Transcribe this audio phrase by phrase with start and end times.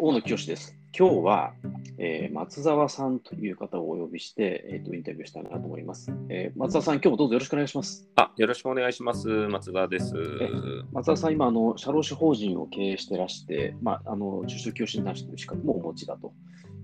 [0.00, 0.76] 大野清です。
[0.96, 1.54] 今日は、
[1.98, 8.08] えー、松沢さんという方をお呼びして、えーと、インタビューしたいなと思います、えー、松沢さん、今日もどうぞよろしくお願いします。
[8.14, 9.26] あよろしくお願いします。
[9.26, 10.14] 松沢です。
[10.92, 16.32] 松沢さん、今、あの社労士法人を経営してらして、まあ、あの中小教診断士という資格もお持ちだと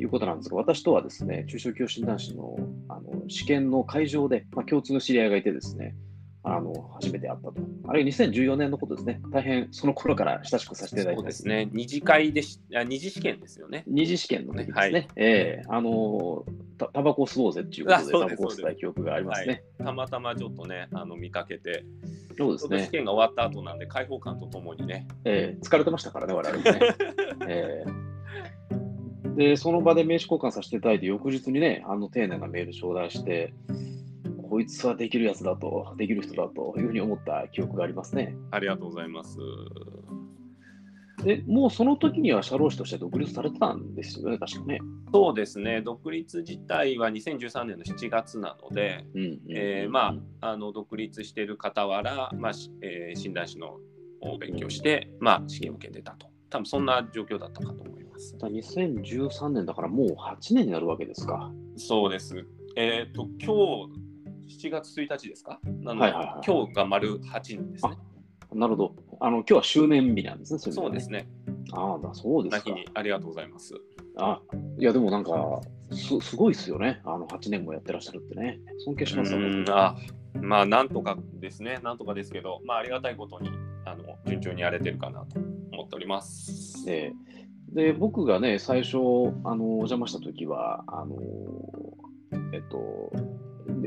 [0.00, 2.56] いうことなんですが、私とはですね、中小教診断士の
[2.88, 5.94] あの試験の会場で、まあ、共通の知り合いがいてですね、
[6.46, 7.54] あの初めて会ったと。
[7.88, 9.20] あれ2014年のことですね。
[9.30, 11.20] 大変その頃から親しくさせていただいて。
[11.20, 11.70] そうですね。
[11.72, 13.82] 二次会でし、あ二次試験ですよね。
[13.86, 14.74] 二次試験の時ですね。
[14.74, 16.44] はい、ええー、あの
[16.76, 21.84] た、タバコ吸おうぜっていうことで、タバコ吸った記憶がありますね、はい、たまたまちょっとね、あの見かけて、
[22.36, 22.84] そうですね。
[22.84, 25.06] 試験が終わった後なんで、開放感とともにね。
[25.24, 26.80] ええー、疲れてましたからね、我々もね。
[27.48, 33.54] えー、で、その場で名刺交換させていただいて、翌日にね、あの丁寧なメール頂戴して、
[34.54, 38.36] こいつはできるやつだと、できる人だというふうに思った記憶がありますね。
[38.52, 39.36] ありがとうございます。
[41.24, 44.78] でもうその時には社労士として独立されてたんですよね、確かね。
[45.12, 49.04] そうですね、独立自体は2013年の7月なので、
[49.48, 53.80] えまあ、あの独立している傍ら、まあえー、診断士の
[54.38, 56.28] 勉強して、まあ、試験を受けてたと。
[56.48, 58.36] 多分そんな状況だったかと思います。
[58.40, 61.50] 2013年だからもう8年になるわけですか。
[61.76, 62.46] そうです。
[62.76, 64.03] えっ、ー、と、今日
[64.48, 65.60] 7月1日ですか？
[65.80, 67.98] なので、はいはいはい、今日が丸8人ですね。
[68.52, 68.94] なるほど。
[69.20, 70.58] あの今日は周年日なんですね。
[70.58, 71.28] そ、ね、そうですね。
[71.72, 72.74] ああ、そうですか。
[72.94, 73.74] ありがとうございます。
[74.16, 74.40] あ
[74.78, 75.60] いや、でもなんか
[75.90, 77.00] す、すごいですよね。
[77.04, 78.60] あの8年もやってらっしゃるってね。
[78.84, 79.34] 尊敬します
[79.70, 79.96] あ
[80.40, 81.80] まあ、なんとかですね。
[81.82, 83.50] なんとかですけど、まあ、ありがたいことに
[83.84, 85.40] あの順調にやれてるかなと
[85.72, 86.84] 思っております。
[86.88, 88.96] えー、で僕がね、最初
[89.44, 91.16] あのお邪魔した時は、あの
[92.52, 93.10] えっと、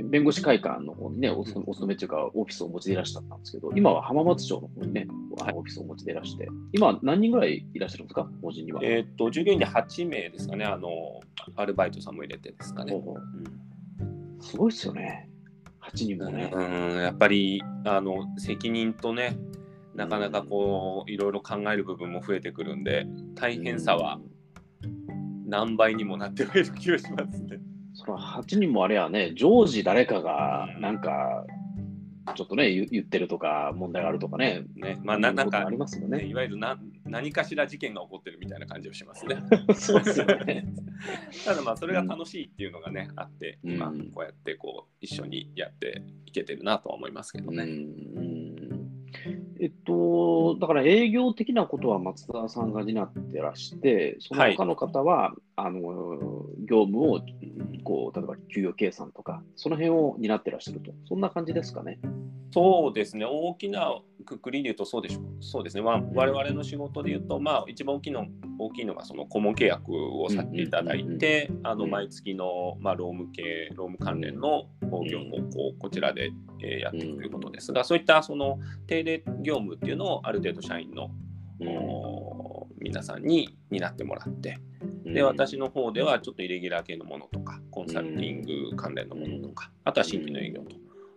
[0.03, 5.07] 弁護士会館の方にね、お勤めお勤めというか、オフィスをお持ちでいらっしゃったんですけど、今は浜松町の方にね、
[5.39, 8.81] はい、オフィスをお持ちでいらして、今、何人ぐらいいらっしゃるんですか、法人には？
[8.83, 10.89] えっと、従業員で8名ですかね、あの、
[11.55, 12.93] アルバイトさんも入れてですかね。
[12.93, 12.97] う
[14.03, 15.29] ん、すごいですよね、
[15.81, 16.51] 8人もね。
[16.53, 19.37] うん、やっぱり、あの、責任とね、
[19.95, 24.19] なかなかこう、いろいろ考える部分も増えてくるんで、大変さは
[25.47, 27.59] 何倍にもなってくる気がしますね。
[27.97, 31.45] その8人もあれはね、常時誰かがなんか、
[32.35, 36.25] ちょっとね、言ってるとか、問題があるとかね、ねまあ、ななんかありますよね。
[36.25, 39.37] いわゆるな何かしら事件が起こってるみたいな感じをしますね。
[39.73, 40.67] そうですよね。
[41.43, 47.63] ただまあ、それが楽しいっていうのがね、あって、うん、今、こうやってこう一緒にやっていけてるなとは思いますけどね。
[47.63, 48.57] うん
[49.59, 55.81] えっと、だから営業的なことは松田さんが担ってらして、その他の方は、はい、あの
[56.69, 57.21] 業務を
[57.83, 61.99] こう、例えば給与計算とか、その辺を担ってらっしゃると、そんな感じですかね。
[62.51, 65.23] そうですね、大きなくくりで言うとそうでしょう。
[65.41, 68.25] そうですね、まあ、我々の仕事で言うと、まあ、一番大きいの
[68.59, 74.65] 大きいのがその顧問契約をさせていただいて、あの毎月の、まあ、労務系、労務関連の
[75.09, 76.31] 業務をこうこちらで、
[76.63, 81.09] えー、やっていくということですが、そういったその定例業務っていうのをある程度社員の、
[82.79, 84.59] 皆さんに担ってもらって、
[85.05, 90.61] で私の方ではちょっとイレギュラー系のものとかコンサルティング関連のものとか、あとは新規の営業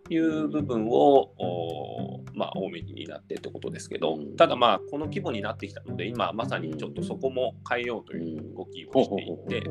[0.04, 9.70] という部分を、まあ、多めになってってことですけど、ただまあこの規模になってきたので今まさにちょっとそこも変えようという動きをしていて、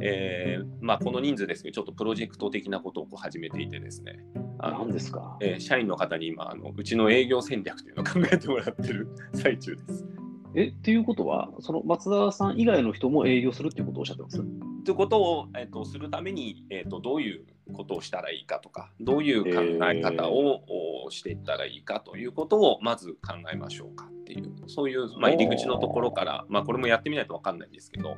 [0.00, 4.20] えーまあ、この人数ですけどちょっとプロジェクト的なことをこう始めていてですね。
[4.60, 10.06] 何ですか、えー、社員の方に今あのうちの営業戦略というのを考えてもらってる 最中です。
[10.54, 14.42] えっていうことは、その松田さん以外の人も営業するっていうことをおっしゃってます？
[14.84, 17.44] ということを、えーと、するために、えーと、どういう
[17.74, 19.50] ことをしたらいいかとか、どういう考
[19.84, 28.16] え方を、えー、していったらいいかということをまず考えましょうかっていう、そういう、まあ、入り口のところから、まあ、これもやってみないと分かんないんですけど、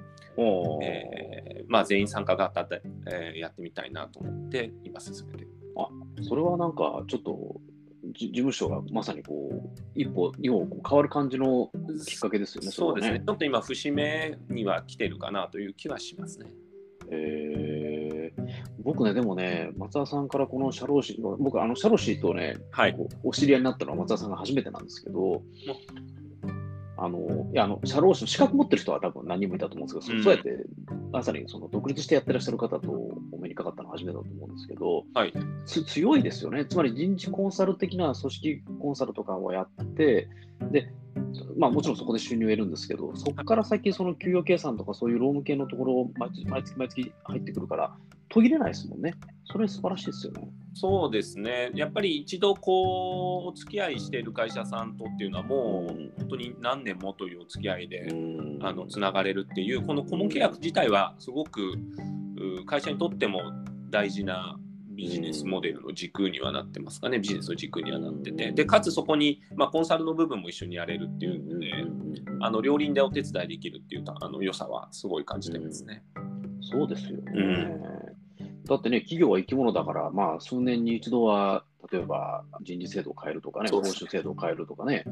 [0.82, 5.46] えーまあ、全員参加型で、えー、やってみたいなと思って今進めて
[5.76, 5.88] あ
[6.22, 7.60] それはなんかちょっと
[8.12, 11.70] 事務所がまさにこう一歩、二歩こう変わる感じの
[12.06, 12.70] きっかけですよね。
[12.70, 16.46] そうですね、ね、ちょっと今、節目には来てるかなという気はしますね。
[17.12, 17.69] えー、
[18.82, 25.42] 僕ね、でもね、松田さんからこの社労士、僕、あの社労士とね、はい、お知り合いになったのは松田さんが初めてなんですけど、
[27.02, 30.66] あのいやあの社労士の資格持ってる人は多分何人もいたと思うんですけど、うん、そうやって
[31.10, 35.32] まさにその独立してやってらっしゃる方とお目にかかったのは初めてだと思うんですけど、はい、
[35.64, 40.28] 強いですよね、つまり人事コンサル的な組織コンサルとかをやって、
[40.70, 40.92] で
[41.56, 47.94] まあ、もちろんそこで収入を得るんですけど、そこから先、その給与計算とかそういう労務系のところを毎月毎月毎月入ってくるから、
[48.28, 49.14] 途切れないですもんね。
[49.44, 50.48] それ素晴らしいですよね。
[50.74, 58.06] そうですね、やっぱり一度こうお付き合いしている会社さんとっていうのは、もう本当に何年もというお付き合いで、
[58.62, 61.74] あのつながれるっていう、この顧問契約自体はすごく
[62.66, 63.40] 会社にとっても
[63.90, 64.58] 大事な
[65.00, 71.72] ビジネスモデルの軸にはなってますかね、ビジネスの軸にはなってて、でかつそこに、まあ、コンサルの部分も一緒にやれるっていうので、
[72.40, 76.02] あの両輪でお手伝いできるっていうあの良さはすごい感じてますね。
[76.60, 77.32] そうですよね。
[77.34, 77.80] うん。
[78.66, 85.04] だってね、企業は生き物だから、まあ、数年に一度は、例えば人事制度を変えるとかね、報酬制度を変えるとかね、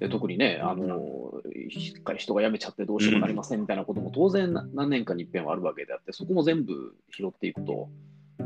[0.00, 1.32] で特にね、あの
[2.16, 7.88] 人が辞めちゃってどうしようもなりませんみたいなことも当然何年かに一遍はあるわけであって、そこも全部拾っていくと。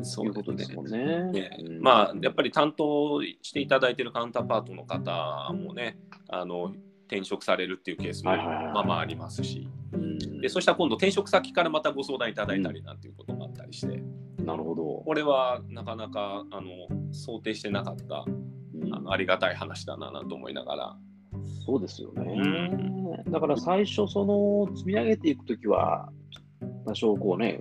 [0.03, 1.25] そういうことですもんね。
[1.33, 1.59] ね。
[1.67, 5.99] うん、まあ、やっぱり担当していただいているカウンターパートの方もね、
[6.29, 6.73] あの
[7.07, 9.69] 転職されるっていうケースもまあまあありますし、
[10.41, 14.03] でそうしたら今度転職先からまたご相談いただいたりなんていうこともあったりして、
[14.43, 15.03] なるほど。
[15.05, 16.71] これはなかなかあの
[17.13, 18.25] 想定してなかった、
[18.93, 20.97] あのありがたい話だなと思いながら。
[21.65, 26.11] そうですよね、だから最初その積み上げていくときは
[26.87, 27.61] 多少こうね、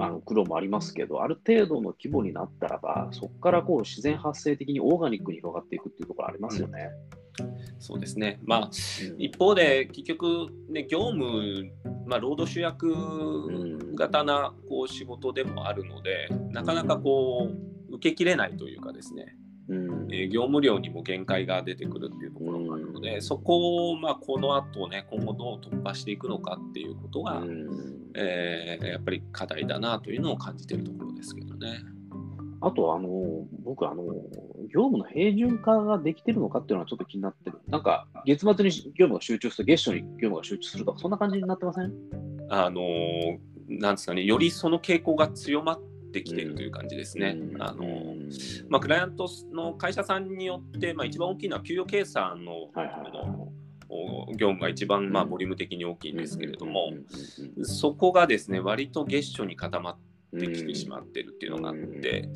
[0.00, 6.90] あの苦労もありますけど、ある程度の規模になったらば、そこからこう自然発生的にオーガニックに広がっていくっていうところありますよね。
[7.78, 8.70] そうですね、まあ、
[9.18, 11.70] 一方で結局、ね、業務、
[12.06, 17.48] まあ、労働主役型なこう仕事でもあるので、なかなかこ
[17.90, 19.36] う受けきれないというかですね、
[19.70, 27.68] うんえー、業務量にも限界が出てくるっていうところがあるので、うん、そこを、まあ、この後ね今後どう突破していくのかっていうことが、うん、
[28.14, 31.78] えー、やっぱり課題だなというのを感じているところですけどね。
[32.62, 34.04] あと、あの、僕、あの、
[34.68, 37.58] 業務の平準化ができてるのかっていうのはちょっと気になってる。
[37.68, 41.90] なんか、月末に業務が集中すると、月初に業務が集中するとか、そんな感じになってません？
[42.50, 42.82] あの、
[43.66, 45.80] なんですかね、よりその傾向が強まっ
[46.10, 47.36] てきてるという感じですね。
[47.38, 47.84] うん、あの
[48.68, 52.92] まあ、クライアントの会社さんによって、まあ、一番大きいのは給与計算の、はいは
[54.30, 56.92] い、業務が一番、まあ、ボリューム的に大きいんですけれども、
[57.62, 59.96] そこがですね割と月初に固まっ
[60.30, 62.28] てできてしまってるっていうのがあって、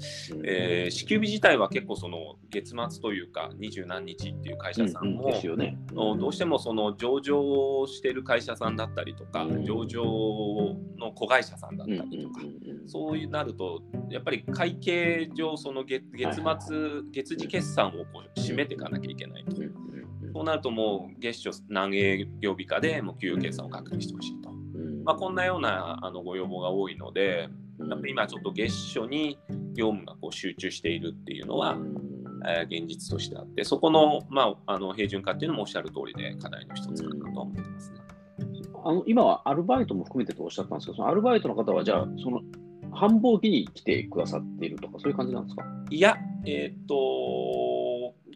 [0.44, 10.04] えー、支給日自体は結構その月末というか二十何日っていう会社さんも、ね、どうしてもその上場してる会社さんだったりとか、上場
[10.98, 12.40] の子会社さんだったりとか、
[12.86, 19.56] そういうなるとやっぱり会計上その月月末、月次決算をこう締めていかなきゃいけないと。
[20.34, 24.50] そうなるともう月初何営業日かでもう給与計算を確認してほしいと。
[25.04, 27.48] まあ、こんなようなあのご要望が多いので、
[27.78, 29.38] やっぱ今ちょっと月初に
[29.74, 31.76] 業務がこう集中しているっていうのは、
[32.46, 37.98] えー、現実としてあって、そこの,、まあ、あの平準化っていうのもおっしゃる通りで課題の一つかなと思ってますね。
[38.84, 42.42] あの今はアルバイトも含めてとおっしゃったんですけど、そのアルバイトの方はじゃあ、その
[42.92, 45.64] 繁忙期に来てくださっているとか、そういう感じなんですか？
[45.90, 46.16] いや、
[46.46, 46.94] えっ、と、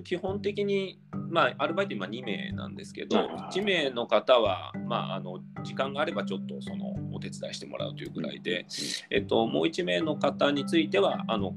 [0.04, 0.98] 基本的に
[1.30, 8.66] まあ、アルバイト今2名なんですけど、1名の方は、まあ、あの時間があればちょっとそのお手伝いしてもらうというぐらいで、
[9.10, 11.54] えっと、もう1名の方については、あの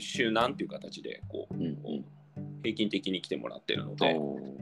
[0.00, 1.54] 週何という形でこう、
[2.62, 4.16] 平均的に来てもらってるので、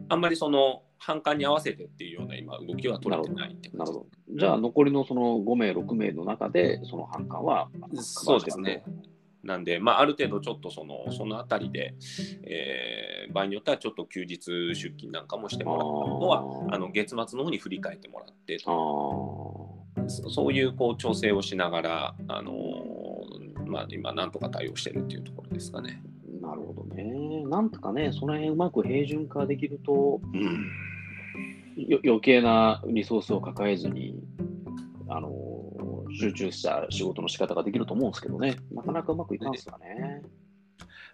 [0.09, 4.07] あんまりその反感に合わせてっていうような今動きは取れてないってなるほど。
[4.31, 8.85] じゃあ残りのその5名、6名の中でその反感はそうですね。
[9.47, 11.95] なんで、まあ、ある程度ちょっとそのそのあたりで、
[12.43, 26.03] えー、場合によってはちょっと休日出勤なんかもしてもらうのはあの月末の方に振り返ってもらってそういうこう調整をしながら、あのー、まあ、今なんとか対応してるっていうところですかね。
[26.41, 27.45] なるほどね。
[27.47, 30.71] なんとかね、その辺うまく平準化できると、うん、
[32.05, 34.15] 余計なリソースを抱えずに、
[35.09, 35.46] あのー
[36.19, 40.23] 集中した仕事の仕方ができると思うんですけどね、なかなかうまくいかんすかね。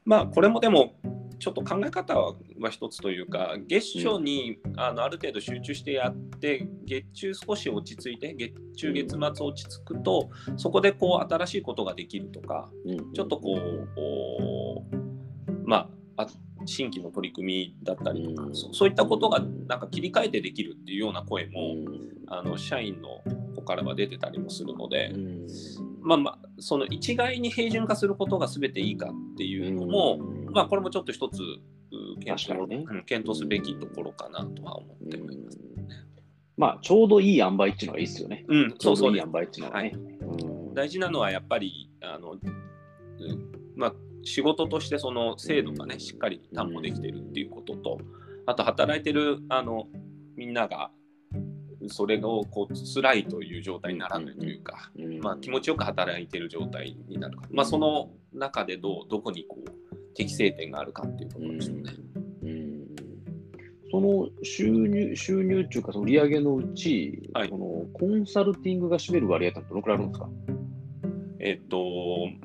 [0.04, 0.94] まあ、これもでも、
[1.38, 2.36] ちょっと考え方は
[2.70, 12.70] 一つというか、月初に、あのある程度集中してやって、月中少し落ち着いて、月中、月末落ち着くと、そこでこう新しいことができるとか、
[13.14, 16.26] ちょっとこう、まあ、
[16.64, 21.76] 新規の取り組みだったりとか、そういったことがなんか切り替えてできるっていうような声も、
[22.28, 23.20] あの社員の
[23.62, 25.12] 子からは出てたりもするので、
[26.02, 30.18] まあまあその一概に平準化することが全ていいかっていうのも、
[30.52, 31.38] まあこれもちょっと一つ
[32.24, 35.64] 検討,、ね、検討すべきところかなとは思っております、ね。
[36.56, 38.44] まあちょうどいい塩梅っていうのはいいですよね。
[38.48, 39.94] うん、そうそういい塩梅っていうのはね。
[40.74, 42.36] 大事なのはやっぱりあの、
[43.76, 47.98] まあ仕事としてその制度がねしっかり担保できてるっていうことと
[48.46, 49.86] あと働いてるあの
[50.36, 50.90] みんなが
[51.88, 61.92] それがこう辛いという状態にならないというか、まあ、気持ちよく働いている状態になるか、まあ、その中でどうどこにこう適正点があるかっていうところでしょうね。
[63.90, 70.30] その収入、収入というか、売上のうち、はい、このコンサルティングが占める割合ってどのくらいあるんですか？
[71.40, 71.84] えっと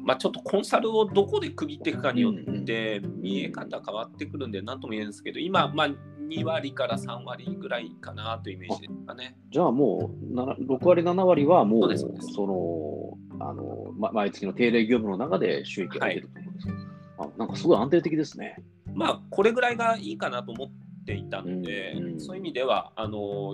[0.01, 5.89] まあ、ちょっとコンサルをどこで区切っていくかによって見え方変わってくるんで何とも言えないんですけど今、まあ、
[6.27, 9.37] 2割から3割ぐらいかなというイメージですかね。
[9.51, 16.65] じゃあもう6割、7割はもうそのあの、ま、毎月の定例業務の中で収益が出ると思うんです。
[16.65, 18.63] けど、はい、あなんかすごい安定的ですね。
[18.93, 20.69] まあこれぐらいがいいかなと思っ
[21.05, 23.53] ていたので、うんうん、そういう意味ではあの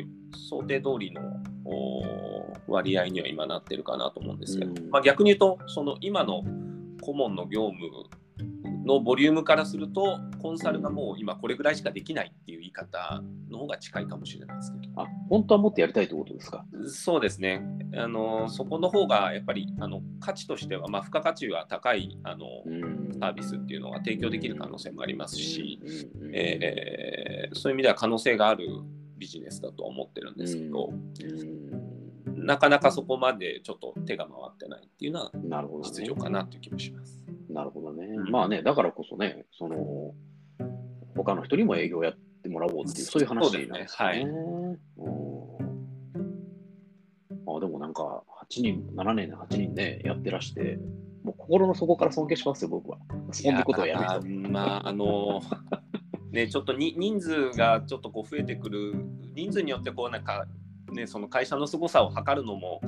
[0.49, 1.21] 想定通りの
[2.67, 6.43] 割合には今なってるかなと思うんですけど、うん、まあ、逆に言うとその今の
[7.01, 7.79] 顧問の業務
[8.85, 15.01] のボリュームからするとコンサルがもう今これぐらいしかできないっていう言い方の方が近いかもしれないですけど。
[15.01, 16.65] あ本当はもっとやりたいということですか？
[16.87, 17.63] そうですね。
[17.95, 22.47] あのそこの方がやっぱりあの価値としては、まあ、付加価値が高いあの
[23.19, 25.79] サービスっていうのが提供できる可能性もありますし、
[26.33, 28.67] えー、そういう意味では可能性がある
[29.17, 30.91] ビジネスだとは思ってるんですけど、
[32.35, 35.31] なかなかそこまでちょっと手が回ってないっていうのは
[35.83, 37.22] 実情かなという気もします。
[37.53, 38.05] なるほどね。
[38.05, 40.13] うん、まあね、だからこそね、その
[41.15, 43.87] 他の人にも営業やってもらおうっていう、そういう話なんですね。
[43.89, 44.23] はい、
[47.45, 50.79] あでもなんか、8人、7年、8人ね、やってらして、
[51.23, 52.97] もう心の底から尊敬しますよ、僕は。
[53.31, 55.41] そんなことをやるまあ、あの
[56.31, 58.95] ね、ちょっとに人数がちょっとこう増えてくる、
[59.35, 60.47] 人数によってこうなんか
[60.93, 62.81] ね、その会社の凄さを測るのも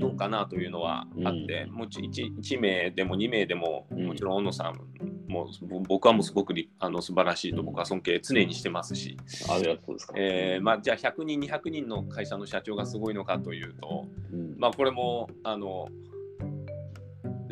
[0.00, 4.80] どうかなというのはあって、うん、もち 1, 1名でも2名でも、もちろん小野さん
[5.28, 5.48] も
[5.88, 9.16] 僕はもうすごくあの素晴らしいと僕は尊敬常にしてますし、
[9.50, 15.88] ありがとうですか、えーまあ、じゃあ100人200人の会社の社長がすごいのかというと、うん、まあこれもあの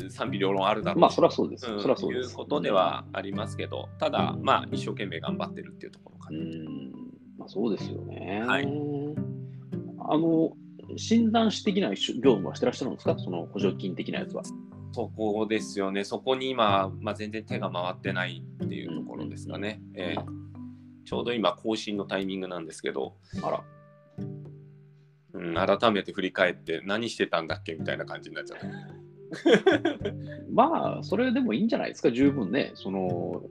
[0.09, 2.29] 賛否両論あるだろうまあそりゃそうです、うん、そりゃそうです。
[2.29, 6.91] いうことではありますけどただまあ一生懸命頑張ってるっていうところかな、うん。
[7.37, 8.43] まあ、そうですよね。
[8.45, 8.94] はい
[10.09, 10.53] あの、
[10.97, 11.95] 診断士的な業
[12.33, 13.17] 務はしてらっしゃるんですか？
[13.17, 14.43] その補助金的なやつは。
[14.91, 16.03] そこですよね。
[16.03, 19.81] そこに今、まあ、全然手が回ってないっていうところですかね。
[19.93, 20.23] うん、えー、
[21.03, 23.63] ちょうど今、更新のタイミングなんですけど、あら。
[25.33, 28.59] うん、改めて振り返って何してたんだっけみたいな感じになっちゃう。
[30.53, 33.43] まあ、それでもいいんじゃないですか、十分ね、その、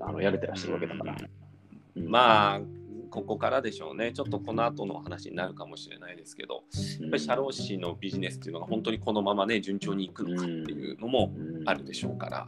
[0.00, 1.16] あのやれてらっしゃるわけだから。
[1.96, 2.60] うん、まあ、
[3.10, 4.12] ここからでしょうね。
[4.12, 6.64] ちょっとこの後の話になるかもしれないですけど、
[7.00, 11.32] やっぱり社労士のビジネスっていうのが本当にこのままね、順調にいくのかっていうのも
[11.66, 12.46] あるでしょうから、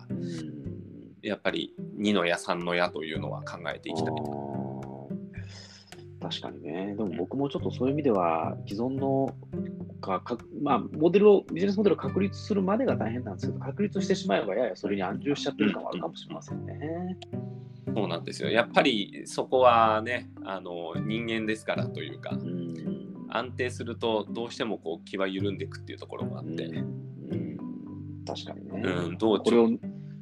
[1.23, 4.15] やっぱり2の矢、3の矢というのは考えていきたい。
[6.21, 6.95] 確かにね。
[6.97, 9.35] でも僕もちょっとそういう意味では、既存の
[10.01, 17.17] かか、まあ、モデルを、ビジネスモデルを確立するまでが大変なんですけど、確立してしまえば、ややそれに安住しちゃってる感はあるかもしれませんね。
[17.95, 18.51] そうなんですよ。
[18.51, 26.67] やっぱりそこはね、あの人間ですからというか、うん、安定するとどうしてもこう気は緩んでいくっていうところもあって。
[26.67, 27.57] うん、うん、
[28.27, 28.83] 確かにね。
[28.83, 29.71] うん、どうこれを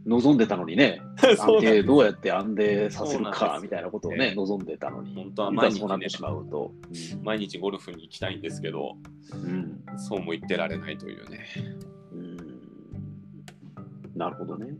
[0.08, 1.02] 望んでたのにね、
[1.38, 6.72] 安定どうやって安定させるかみたいなことをね、望んでたのに、本当は毎日、ね、ってしまうと、
[7.22, 8.96] 毎日ゴルフに行きたいんですけど、
[9.34, 11.44] うん、そうも言ってられないというね。
[12.12, 12.38] うん、
[14.16, 14.74] なるほどね。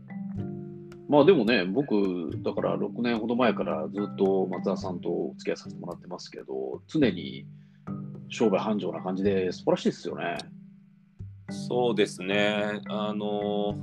[1.07, 7.45] まあでもね、僕、だから6年ほど前からずっと松田さんとお付き合いさせてもらってますけど、常に
[8.29, 10.37] 商売繁盛な感じで素晴らしいですよね。
[11.51, 12.81] そうですね。
[12.87, 13.75] あの、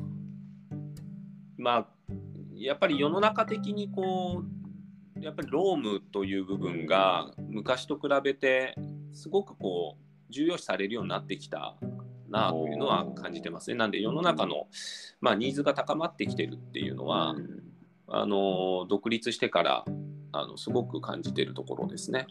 [1.66, 1.86] まあ、
[2.54, 4.44] やっぱり世の中的にこ
[5.16, 8.76] う、やっぱりロームという部分が昔と比べて
[9.12, 11.74] すごくこう重要視されるようになってきた
[12.28, 13.76] なというのは感じてますね。
[13.76, 14.68] なんで世の中の、
[15.20, 17.34] まあ、ニーズが高まってきてるっていうのは、
[18.06, 19.84] あの独立してから
[20.30, 22.28] あのすごく感じてるところですね。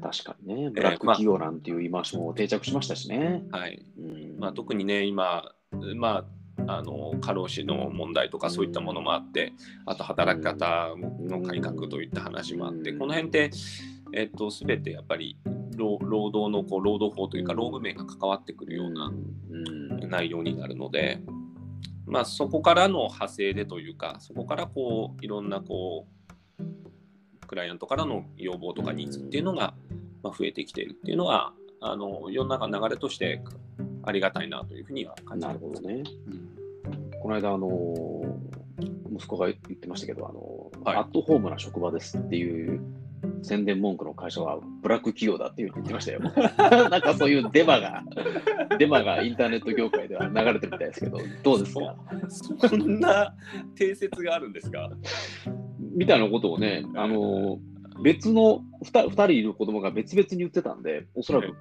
[0.00, 3.42] 確かにね、ブラック企業なんていう言い回しも定着しましたしね。
[3.44, 5.52] えーまあ、はい、うんまあ、特にね、今、
[5.96, 6.24] まあ、
[6.66, 9.52] あの過労死の問題とかそういったものもあって、
[9.86, 13.50] あと働き方の改革といった話もあって、この辺って、
[14.12, 15.36] えっと、全てやっぱり
[15.76, 19.12] 労働のこう労働法というか労務面が関わってくるような
[20.06, 21.20] 内容になるので、
[22.06, 26.06] まあ、そこからの派生でというかそこからこういろんなこ
[26.60, 29.74] うクライアントからの要望とかニーズっていうのが、
[30.22, 33.42] ま増えてきているっていうのはあの世の中の流れとして
[34.02, 35.60] ありがたいなというふうには感じます。
[35.60, 36.43] なるほどね、うん、
[37.24, 38.36] この間あの
[39.16, 42.82] 息子が言ってましたけどあの、はい、アットホームな職場ですっていう
[43.42, 46.20] 宣伝文句の会社はブラック企業だっていう言ってましたよ。
[46.90, 48.02] なんかそういうデマが、
[48.78, 51.74] デマがインターネット業界では流れてるみたいですけど、どうです
[52.60, 52.68] か？
[52.68, 53.34] そんな
[53.74, 54.90] 定説があるんですか？
[55.96, 57.58] みたいなことをね、あの
[58.02, 61.54] 別の 2, 2人いる子供が別々に言ってたんで、おそらく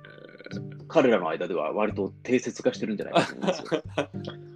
[0.89, 3.81] 彼らの間では割と定説化してるんじゃないかと思いますよ。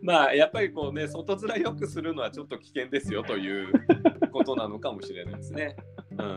[0.00, 3.72] えー、まあやっぱりこうね外面よくするのはちょっと危険ですよという
[4.32, 5.76] ことなのかもしれないですね。
[6.12, 6.36] うん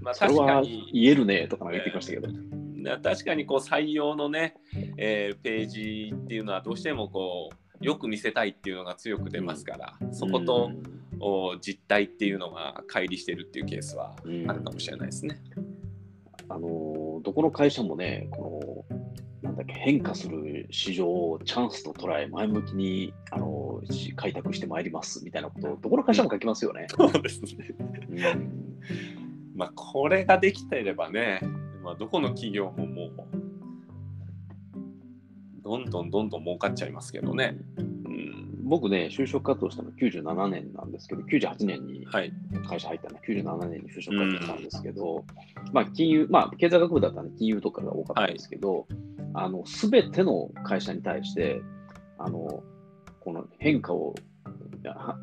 [0.00, 2.28] まあ、確かに言えるねとか言ってきましたけど。
[2.28, 4.54] えー、確かにこう採用のね、
[4.96, 14.14] えー、ページっていうのはどうしてもこうよく見せたいっていうのが強く出ますから、そこと、うん、実態っていうのが乖離してるっていうケースは
[14.48, 15.40] あるかもしれないですね。
[16.48, 18.59] あのどこの会社もね、この
[19.42, 23.80] なんだっけ変化する市場をチャンスと捉え、前向きにあの
[24.16, 26.86] 開拓してまいりますみたいなことを、どこの会社も書きますよね。
[26.90, 27.74] そうですね。
[28.10, 28.72] うん、
[29.54, 31.40] まあ、これができていればね、
[31.82, 33.12] まあ、どこの企業ももう、
[35.62, 37.56] どんどんどんどん儲かっちゃいますけどね。
[38.70, 42.30] 僕ね、就職活動したの97年なんですけど、98年に会
[42.78, 45.24] 社入ったの、はい、97年に就職活動したんですけど、
[45.66, 49.19] うん、まあ、金融、まあ、経済学部だったんで、金融とかが多かったんですけど、す
[49.90, 51.62] べ、はい、ての会社に対して、
[52.18, 52.62] あの
[53.20, 54.14] この変化を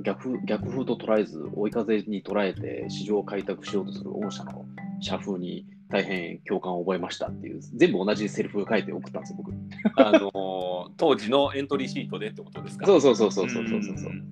[0.03, 4.65] 逆逆風と捉えず、追い風に捉えて市場を開拓しようとする御社の
[5.01, 9.53] 社風に大変共感を覚えましたっていう、全部同じセリフを書いて送ったんですよ、僕。
[9.95, 12.85] あのー、当時のエントリーシートでってことですか？
[12.85, 14.11] そうそうそうそうそうそうそう。
[14.11, 14.25] うん、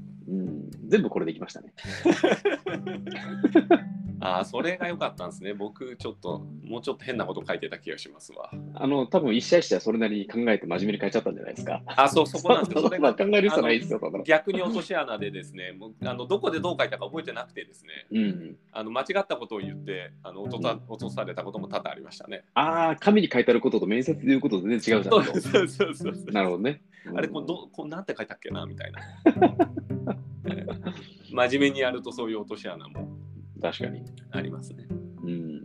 [0.87, 1.73] 全部これできましたね。
[4.19, 5.53] ああ、それが良かったんですね。
[5.53, 8.49] 僕、ちょっと、もうちょっと変なこと書いてた気がしますわ。
[8.73, 11.81] あの、多分一社一社それなりに考えて真面目に書いちゃったんじゃないですか。
[11.85, 12.81] あ、そう、そこなんですよ。
[12.81, 22.45] それが考える必要ないですよ、逆に落とし穴でですね、もうあのどこでどう書いたか覚えてなくてですね、うん、あの間違ったことを言って、あの落とた落とされたことも多々ありましたね。
[22.53, 25.03] ああ、紙に書いてあることと面接で言うこと全然違うじゃん。
[25.03, 26.15] そうそうそうそう。
[26.31, 26.81] なるほどね。
[27.15, 29.01] あれこうどこうなんて書いたっけなみたいな。
[31.31, 33.09] 真面目にやるとそういう落とし穴も
[33.61, 34.85] 確かにありますね。
[35.23, 35.63] うん、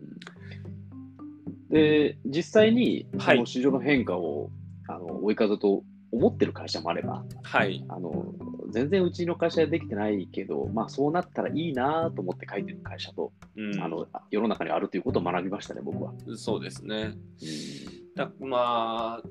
[1.70, 4.50] で実際にその市場の変化を、はい、
[4.88, 8.34] あの追い風と思ってる会社もあれば、はい、あの
[8.70, 16.12] 全然うちの会社でできてないけど、まあ、そうなったらいいなと思って書いてる会社と、うん、あの世の中にあるということを学びましたね、僕は。
[16.36, 17.14] そうですね。
[17.14, 19.28] うん、だまあ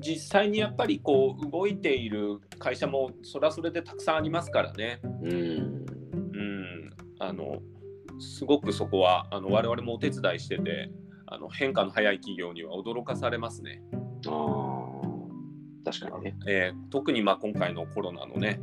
[0.00, 5.00] 実際にやっぱりこう動いている会社もそれはそれでたくさんありますからね。
[5.04, 7.60] うん、うん、あの
[8.18, 10.90] すごくそこはあの我々もお手伝いしてて
[11.26, 13.82] あの変化の早い企業には驚かされますね。
[14.26, 14.82] あ
[15.84, 18.60] 確かにね、えー、特にまあ今回のコロナのね、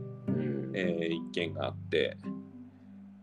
[0.73, 2.17] えー、一件があって、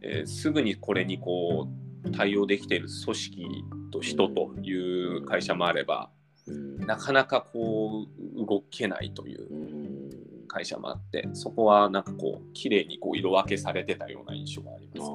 [0.03, 1.69] えー、すぐにこれにこ
[2.05, 6.11] う対応できている組織と人という会社もあれば、
[6.49, 8.07] なかなかこ
[8.37, 15.11] う動けないという会社もあってそこはなんかこう綺麗にこう色分けされてたような印象があります。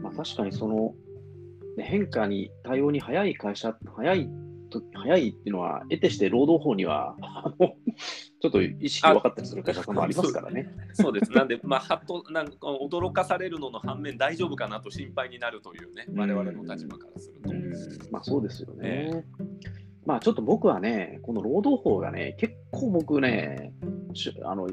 [0.00, 0.94] まあ、確かにその、
[1.78, 4.28] 変化に対応に早い会社、早い
[4.70, 7.16] と早いっていうのは、得てして労働法には、
[8.40, 10.68] ちょっと意識分かったりする会社さんもありますからね。
[10.92, 11.32] そうです。
[11.32, 17.52] なんで、まあ、はっとなんか驚かされるのの反面、大丈夫かなと心配になるというね、我々の立場からすると。
[18.10, 19.10] まあ、そうですよね。
[19.10, 19.24] えー、
[20.06, 23.72] まあ、ちょっと僕はね、この労働法がね、結構僕ね、
[24.44, 24.66] あの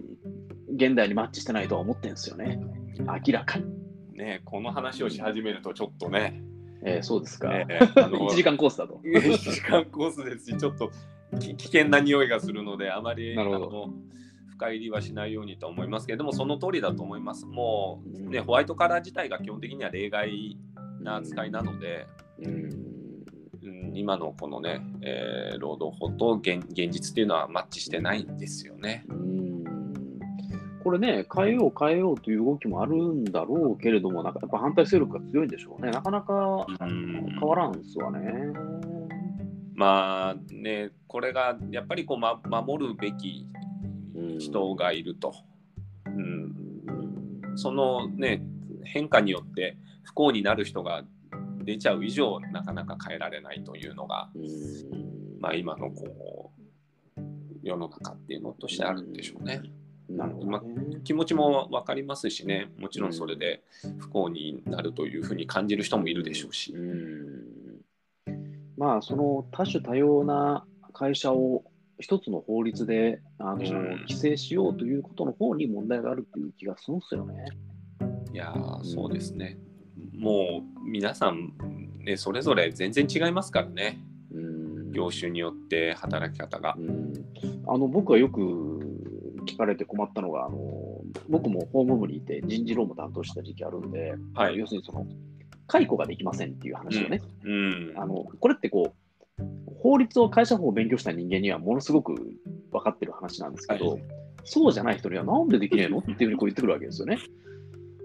[0.75, 2.59] 現代にマッチしてないとは思ってるんですよね。
[2.99, 3.65] 明らかに。
[4.13, 6.41] ね、この話をし始めるとちょっとね。
[6.85, 7.51] えー、そうですか。
[7.51, 9.01] えー、 1時間コースだと。
[9.03, 10.91] 1時間コースですし、ちょっと
[11.39, 13.91] 危険な匂いがするので、あまりあの
[14.51, 17.47] 深入りはしないようにと思いますけれども、その通りだと思います。
[17.47, 20.57] もう、ね、ホワイトカラー自体が基本的には例外
[21.01, 22.05] な扱いなので、
[22.39, 23.02] うん、
[23.93, 29.05] 今のこのね、えー、労働法と現現実っていうのはマッチしてないんですよね。
[29.09, 29.43] うん
[30.83, 35.91] これね、変えよう変えようという動きもあるんだろうけれども、なんかやっぱ反対勢力が強いんでしょうね。
[35.91, 38.51] なかなか変わらんすわね。
[39.75, 43.47] まあね、これがやっぱりこう、ま、守るべき
[44.39, 45.33] 人がいると。
[46.05, 46.51] うん、
[47.47, 48.43] うん、そのね、
[48.83, 51.03] 変化によって不幸になる人が
[51.63, 54.29] 出ちゃう以上、なかなか変えられないというのが、
[55.39, 56.51] まあ、今のこ
[57.17, 57.21] う
[57.61, 59.61] 世の中っていうのとしてあるんでしょうね。
[60.09, 60.61] なるほど、ね、まあ、
[61.03, 63.63] 気持ちも分かりますしね、もちろんそれで
[63.97, 66.73] 不幸になるというふうに感じる人もいるでしょうし。
[66.73, 67.81] うん、
[68.77, 71.63] まあ、その多種多様な会社を
[71.99, 77.45] 一つの法律であの、規制しようということの方に問題があるっていう気がするんですよね。
[78.33, 79.57] いやそうですね。
[80.23, 81.51] もう皆さん、
[81.99, 83.99] ね、それぞれ全然違いますからね、
[84.93, 86.77] 業種によって働き方が。
[87.67, 88.79] あの僕はよく
[89.45, 95.05] 聞かれて困ったのが、あの僕も法務部にいて人事労務担当した時期あるんで、はい、要するにその
[95.67, 98.93] 解雇ができませんっていう話をね、うん、あのこれってこ
[99.39, 99.43] う
[99.81, 102.15] 法律を会社法を勉強した人間にはものすごく
[102.71, 104.03] 分かってる話なんですけど、はい、
[104.45, 107.19] そうじゃない人にはなんでできねえのっていうふうにこう言ってくるわけですよね。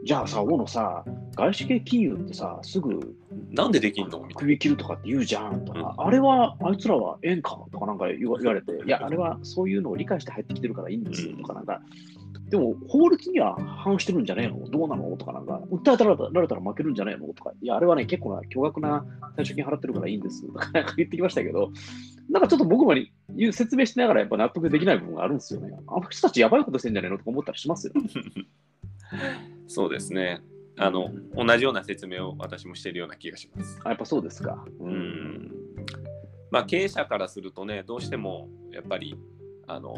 [0.05, 1.05] じゃあさ、大野さ、
[1.37, 3.17] 外資系金融ってさ、すぐ、
[3.51, 4.27] なんでできんの？
[4.35, 11.83] 首切るとかって言うじゃんとか、うん、あれは、あいつらは縁かとかなんか言われて、いや、あれはそういうのを理解して入ってきてるからいいんですとかなんか、
[12.49, 14.67] でも法律には反してるんじゃねえの？
[14.71, 15.15] どうなの？
[15.17, 17.35] とかなんか、訴えられたら負けるんじゃねえの？
[17.35, 19.05] とか、いや、あれはね、結構な巨額な
[19.37, 21.73] 退職金払ってるからいいんですとか言ってきましたけど、
[22.31, 23.11] なんかちょっと僕まで
[23.53, 25.77] 説明しながらやっぱ納得できない部分があるんですよね。
[25.89, 27.19] あの人たちやばいことしてんじゃねえの？
[27.19, 27.93] とか思ったりしますよ。
[29.69, 30.43] そうですね。
[30.77, 33.81] あの、同じような説明を私もしているような気がします。
[33.85, 34.65] あやっぱそうですか。
[34.81, 35.53] うん。
[36.51, 39.17] まあ、経営者からするとね、どうしてもやっぱり、
[39.67, 39.95] あの、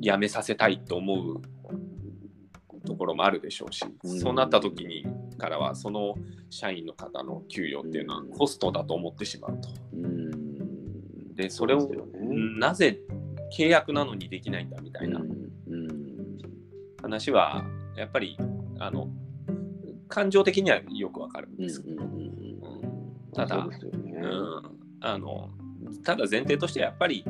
[0.00, 1.42] 辞めさせたいと思う
[2.86, 5.06] ところもあるでしょうし、うん、そうなった時に
[5.38, 6.14] からはその
[6.50, 9.68] 社員の方の給与っていうのはコストだと思ってしまうと。
[9.94, 11.96] うん、でそれを、ね、
[12.58, 12.98] なぜ
[13.56, 15.20] 契約なのにできないんだみたいな
[17.10, 17.64] 話は
[17.96, 18.38] やっぱり
[18.78, 19.08] あの
[20.08, 21.82] 感情的にはよくわかるんです。
[21.82, 22.02] けど、
[23.34, 23.78] ただ、ね、
[24.22, 24.62] うん、
[25.00, 25.50] あの
[26.04, 27.24] ただ前提としてやっぱり、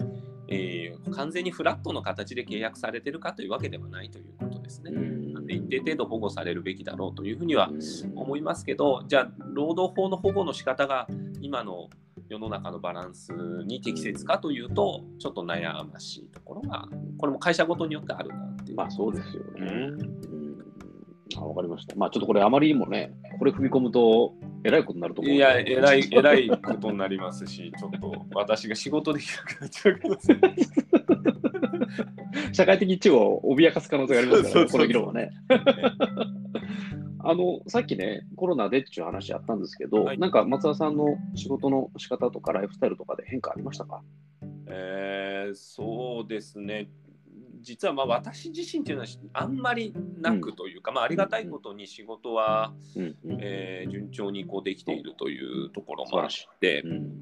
[0.48, 4.90] えー、完全にフラットの形で契約されてるかというわけではないということですね。
[4.90, 7.70] なんで一定程度保護されるべきだろうというふうには
[8.14, 11.06] 思いますけど、じゃあ労働法の保護の仕方が
[11.40, 11.88] 今の
[12.28, 13.32] 世の中のバランス
[13.66, 16.86] に適切かというと、ちょっと悩ましいところが、
[17.18, 18.49] これも会社ごとによってあるな。
[18.74, 19.72] まあそうですよね。
[20.33, 20.70] うん
[21.37, 21.94] あわかりました。
[21.96, 25.35] まあちょっとこれあまりにもね、これ踏み込むとえらいことになると思う。
[25.35, 30.56] いや、えらい、えらいことになりますし、ちょっと私が仕事できなくなっちゃうかもしれない。
[32.52, 35.30] 社会的一致を脅かす可能性がありますからね、この議論はね。
[37.22, 44.02] あのさっきね、コロナでっていう話あったんですけど、はい、なんか松田さんの仕事の仕方とかライフスタイルとかで変化ありましたか？
[44.68, 46.88] えー、そうですね。
[47.62, 56.29] 実はまあ私自身っていうのはあんまりなくというか、うん、まあ、ありがたいことに仕事は、うん、えー、順調にこうできているというところもあっ
[56.61, 57.12] て、うん、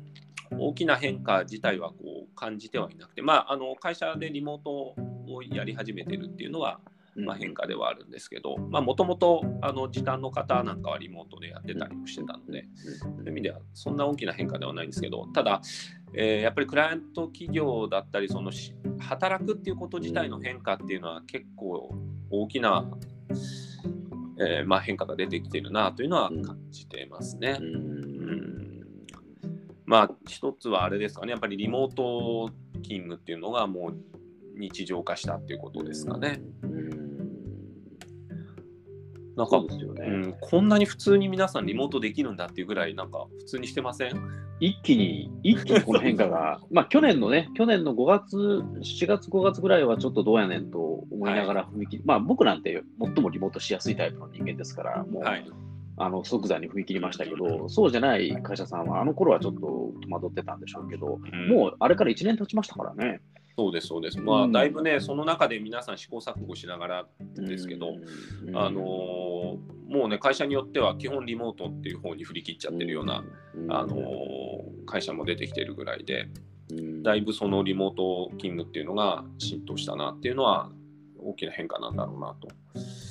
[0.58, 1.96] 大きな変化自体はこ
[2.30, 6.80] う感じてはいなくて、まあ、あの会社でリモートをやり始めてるっていうのは、
[7.16, 9.42] まあ、変化ではあるんですけどもともと
[9.90, 12.64] 時短の方なんかはリモートでやってたりもしてたので
[13.00, 15.60] そういう意味ではそんな大きな変化ではないんですけどただ、
[16.14, 18.50] えー、やっぱりクライアント企業だったりその
[18.98, 21.90] 働くっていうこと自体の変化っていうのは結構
[22.30, 22.84] 大きな、
[24.40, 27.58] えー、まあ、変化が出てきてるなというのは感じてますね。
[27.60, 28.68] うん。
[29.86, 31.30] まあ一つはあれですかね。
[31.32, 32.50] やっぱりリモート
[32.82, 33.96] 勤務っていうのがもう
[34.58, 36.42] 日常化したっていうことですかね。
[39.38, 39.66] なんか、ね。
[40.06, 44.20] うん、こんなに普通に皆さんリモートできるんだっていうぐらい、なんか普通にしてません？
[44.58, 55.46] 一気に、一気にこの変化が、 まあ去年のね、去年の5月、4月、5月ぐらいはちょっとどうやねんと思いながら踏み切り、はい、まあ僕なんて最もリモートしやすいタイプの人間ですから、もう、はい、
[55.98, 63.20] あの即座に踏み切りましたけど、そうじゃない会社さんは、あの頃はちょっと戸惑ってたんでしょうけど、うん、もうあれから1年経ちましたからね。
[63.58, 64.20] そうです、そうです。
[64.20, 67.96] まあ、だいぶね、その中で皆さん試行錯誤しながらですけど、
[68.54, 73.24] あのー、もうね、会社によっては基本リモートっていう方に振り切っちゃってるような、
[73.70, 76.28] あのー、会社も出てきてるぐらいで、
[77.02, 80.70] だいぶそのリモート勤務っていうのが浸透したなっていうのは
[81.18, 82.48] 大きな変化なんだろうなと。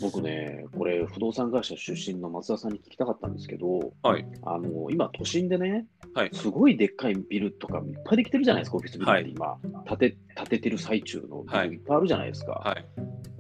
[0.02, 11.78] 僕ね、これ、不動産会社出身の松田さんに聞きたかったんですけど、はい、あの今、都心でね、はい、すごいでっかいビルとかいっぱいできてるじゃないですか、オフィスビルって今、はい、建て建ててる最中のビルい。
[11.78, 12.86] っぱいあるじゃないですか、はい、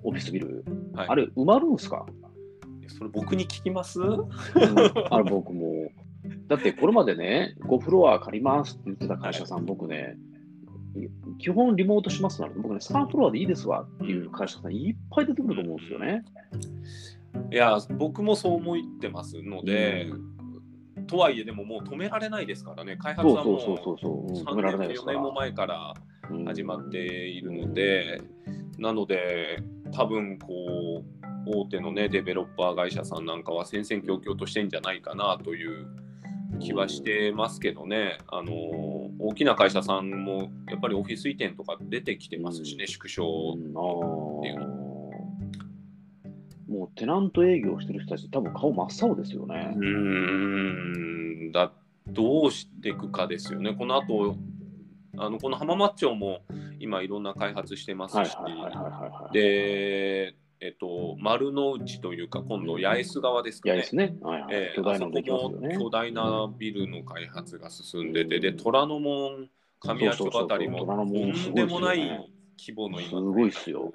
[0.03, 0.63] オフィスビル。
[0.95, 2.05] あれ、埋まるんですか？
[2.87, 4.29] それ僕に聞きます、うん、
[5.11, 5.89] あれ僕も。
[6.47, 10.17] だってこれまでね、5フロア借りますって言ってた会社さん、僕ね、
[11.39, 16.23] 基本リモートしますなら、僕ね、3フロアでいいですわっていう会社さんいっぱい出てくると思うんですよね。
[17.51, 20.36] いや、僕もそう思ってますので、うん、
[21.07, 25.93] とはいえ、でももう止められないですからね、開発はもう3年、4年も前から
[26.45, 28.21] 始まっているので、
[28.75, 31.17] うん、なので、多分こう、
[31.49, 35.87] 大手のね、デベロッパー会社さんなんかは戦々恐々としてんじゃないかなという
[36.59, 38.51] 気はしてますけどね、あの
[39.19, 44.76] 大きな会社さんもやっぱりオフィス移転とか出てきてますしね、縮小っていうの。
[46.67, 49.73] もうテナント営業してる人たち、多分顔真っ青ですよね。
[49.75, 51.71] うん、だ
[52.07, 53.73] どうしていくかですよね。
[53.73, 54.35] この後
[55.17, 56.41] あのこの浜松町も
[56.79, 58.37] 今いろんな開発してますし、
[59.33, 63.75] で、えっと、丸の内というか、今度、八重洲側ですかね。
[63.77, 64.17] 八重洲ね。
[64.21, 64.55] はいはい。
[64.55, 69.49] えー、巨大な、ね、巨大なビルの開発が進んでて、で、虎ノ門、
[69.79, 73.91] 神谷町あたりも、とんでもない規模の今、すごいっすよ。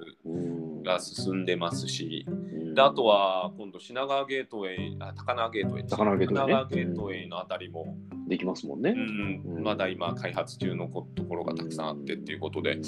[0.83, 2.27] が進んでますし、
[2.75, 7.97] であとは今度品川ゲートウェイ、あ高輪ゲートウェイ、高輪ゲートウェイ、ね、ゲートウェイのあたりも、
[8.29, 12.81] できますもんね、うん、まだ今開発中のところがたくさんあってっていうことで、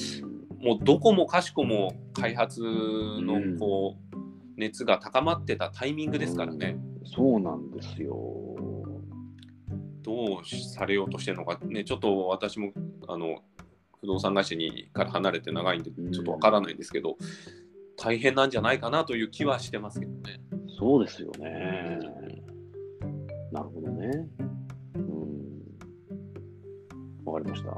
[0.59, 4.17] もうどこもかしこも開発のこう、
[4.57, 6.79] 熱が高まってたタイミングですからね。
[7.05, 8.17] そうなんですよ。
[10.03, 12.73] どうされようとしてるのか、ね、ちょっと私も
[13.09, 13.41] あの
[14.05, 17.17] 不動産会社にから離れて長いんで、ちょっとわからないんですけど、
[17.97, 20.41] 大変なんじゃないかなという気はしてますけどね。
[20.79, 21.99] そうですよね。
[23.51, 24.29] なるほどね。
[24.97, 25.25] うん。
[27.25, 27.71] わかりました。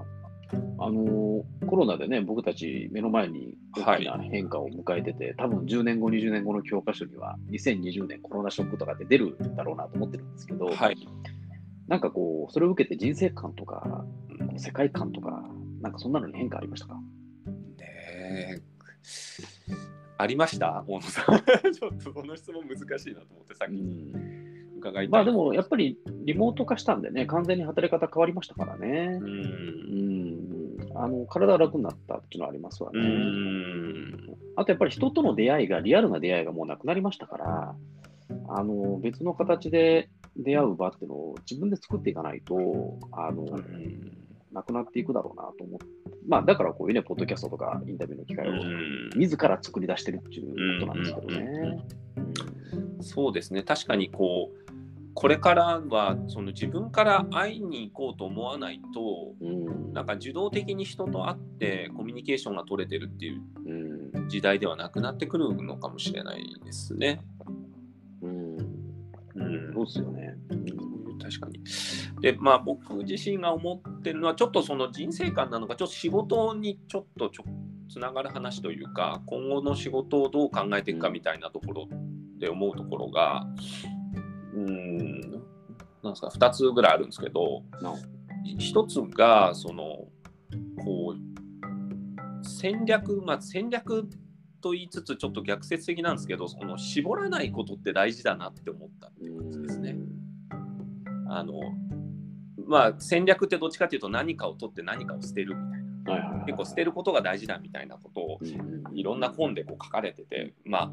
[0.79, 10.97] あのコロナでね、僕たち目の前に大きな変化を迎えてて、はい、多分10年後、20年後の教科書には、2020年コロナショックとかって出るだろうなと思ってるんですけど、はい、
[11.89, 14.05] なんかこう、それを受けて人生観とか、
[14.57, 15.45] 世界観とか、
[15.81, 16.95] なんかそんなのに変化ありましたか？
[17.79, 18.61] ね
[20.19, 20.85] ありました？
[20.87, 21.27] 大野さん。
[21.73, 24.15] ちょっとこの質問難しいなと思ってさっき。
[24.79, 29.19] 伺いまあでもやっぱりリモート化したんでね、完全に働き方変わりましたからね。
[29.21, 29.31] うん。
[29.31, 29.33] う
[30.85, 30.93] ん。
[30.95, 33.01] あの体楽になったっていうのはありますわね。
[34.55, 37.77] あとやっぱり人との出会いが、リアルな出会いがもうなくなりましたから、
[38.49, 44.12] あの別の形で出会う場っていうのを自分で作っていかないと、あの、うん
[44.57, 45.87] なくなっていくだろうなと思って、
[46.27, 48.53] まあ、だからこういうね、ポッドキャストとかインタビューの機会を
[49.16, 51.85] 自ら作り出してるっていうことなんですけどね。
[53.01, 54.66] そうですね、確かにこう、
[55.14, 67.23] これからはその自分から会いに行こうと思わないと、うん、なんか受動的に人と会ってコミュニケーションが取れてるっていう時代ではなくなってくるのかもしれないですね。
[68.21, 70.37] うん、うん、そうですよね。
[71.27, 71.61] 確かに。
[72.21, 77.45] で、まあ僕自身が思ってるのは、ちょっとその人生観なのか、ちょっと仕事にちょっとちょ
[77.89, 81.89] つながる話というか、今後の仕事をどう考えていくかみたいなところ
[82.39, 83.47] で思うところが、
[84.55, 85.21] うん、
[86.03, 87.62] なんですか、2つぐらいあるんですけど、
[88.59, 90.09] 1つが、その、
[90.85, 94.09] こう、戦略、まあ戦略
[94.61, 98.89] と言いつつちょっと逆説的なんですけどその絞らないことって大事だなって思っ
[101.29, 101.61] あの
[102.67, 108.39] まあ戦略ってどっちかっていうと何かを取って何かを捨てるみたいな、結構捨てることが大事だみたいなことを
[108.95, 110.91] いろんな本でこう書かれててまあ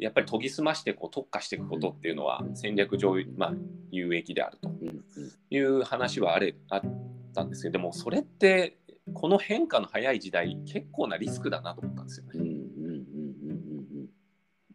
[0.00, 3.52] やっぱり研ぎ澄ましてこう特化していくことっていうのは戦略上、まあ、
[3.90, 4.70] 有益であると
[5.50, 6.80] いう話はあれあっ
[7.34, 8.78] たんですけどでもそれって
[9.12, 12.50] この変化の早い時代結構なリスクだなと思ったんですよね。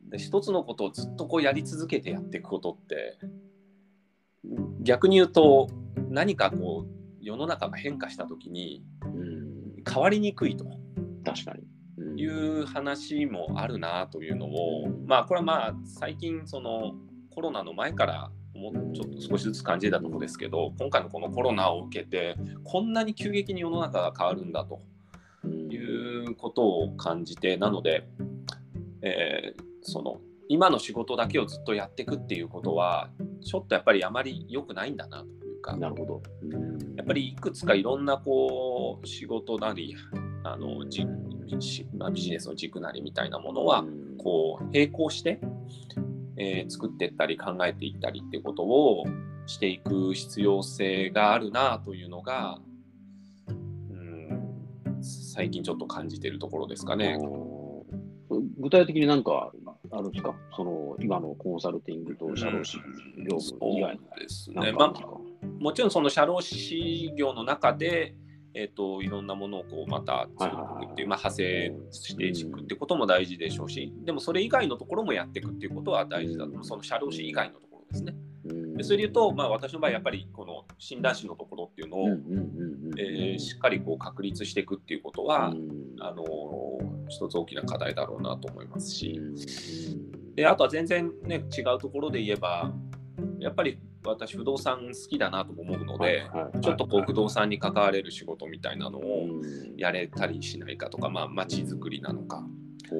[0.10, 3.18] で一つのことをずっとこうやり続けてやっていくことって
[4.81, 5.69] 逆に言うと
[6.10, 8.84] 何かこう世の中が変化した時に
[9.88, 10.65] 変わりにくいと
[11.23, 11.63] 確かに。
[12.17, 16.93] いう話もあるなというのをまあこれはまあ最近その
[17.29, 24.81] コロナの前からもちょっと少しずつ感じたところですけど今回のこのコロナを受けてこんなに急激に世の中が変わるんだと
[25.47, 25.77] い
[26.25, 28.08] うことを感じてなので、
[29.01, 33.10] えー、その今の仕事だけをずっとやっていくっていうことは
[33.41, 36.21] ちょっとやっぱりあまり良くないんだなというかなるほど。
[36.95, 39.95] やっぱりいくつかいろんなこう仕事なり
[40.43, 41.06] あのじ
[41.98, 43.86] まあ、ビジネスの軸なりみたいなものは
[44.17, 45.39] こう並行して、
[46.38, 49.06] えー、作っていったり考えていったりっていうことを
[49.45, 52.60] していく必要性があるなというのが、
[53.48, 57.19] うん、最近ちょっと感じているところですかね。
[58.60, 59.52] 具体的になんか
[59.91, 60.36] あるんですか？
[60.56, 62.78] その今のコンサルティングと社労士
[63.30, 64.71] 業務以外ですね。
[64.71, 64.93] まあ、
[65.60, 68.15] もちろんその社労士業の中で、
[68.54, 78.15] えーと、いろんなものをこうまた作っていくっていう、まあ、派生していくってことも大事でしょうし、でもそれ以外のところもやっていくっていうことは大事だと、その社労士以外のところですね。
[78.78, 82.08] でそれで言うと、まあ、私の場合やっぱりこの診断士のところっていうのを、
[83.00, 85.48] えしっかりこう確立していくっていうことは、
[86.00, 86.24] あの
[87.08, 89.20] 一つ大きな課題だろうなと思いますし、
[90.36, 92.72] であとは全然ね違うところで言えば
[93.39, 96.30] やっぱり私不動産好きだなと思うので、
[96.62, 99.28] ちょっとこう不動産に関われる仕事みたいなのを
[99.78, 102.44] やれたりしないかとか、まあ、街づくりなのか。
[102.88, 102.96] そ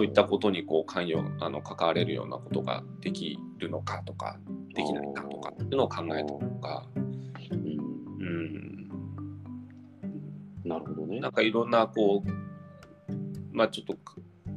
[0.00, 4.38] そういったことにこう関与あの関われるようなことができるのかとか
[4.74, 7.58] できないかとかっていうのを考えたとか、うん、
[8.18, 8.88] うん、
[10.64, 11.20] なるほどね。
[11.20, 12.30] なんかいろんなこう
[13.52, 13.96] まあちょっと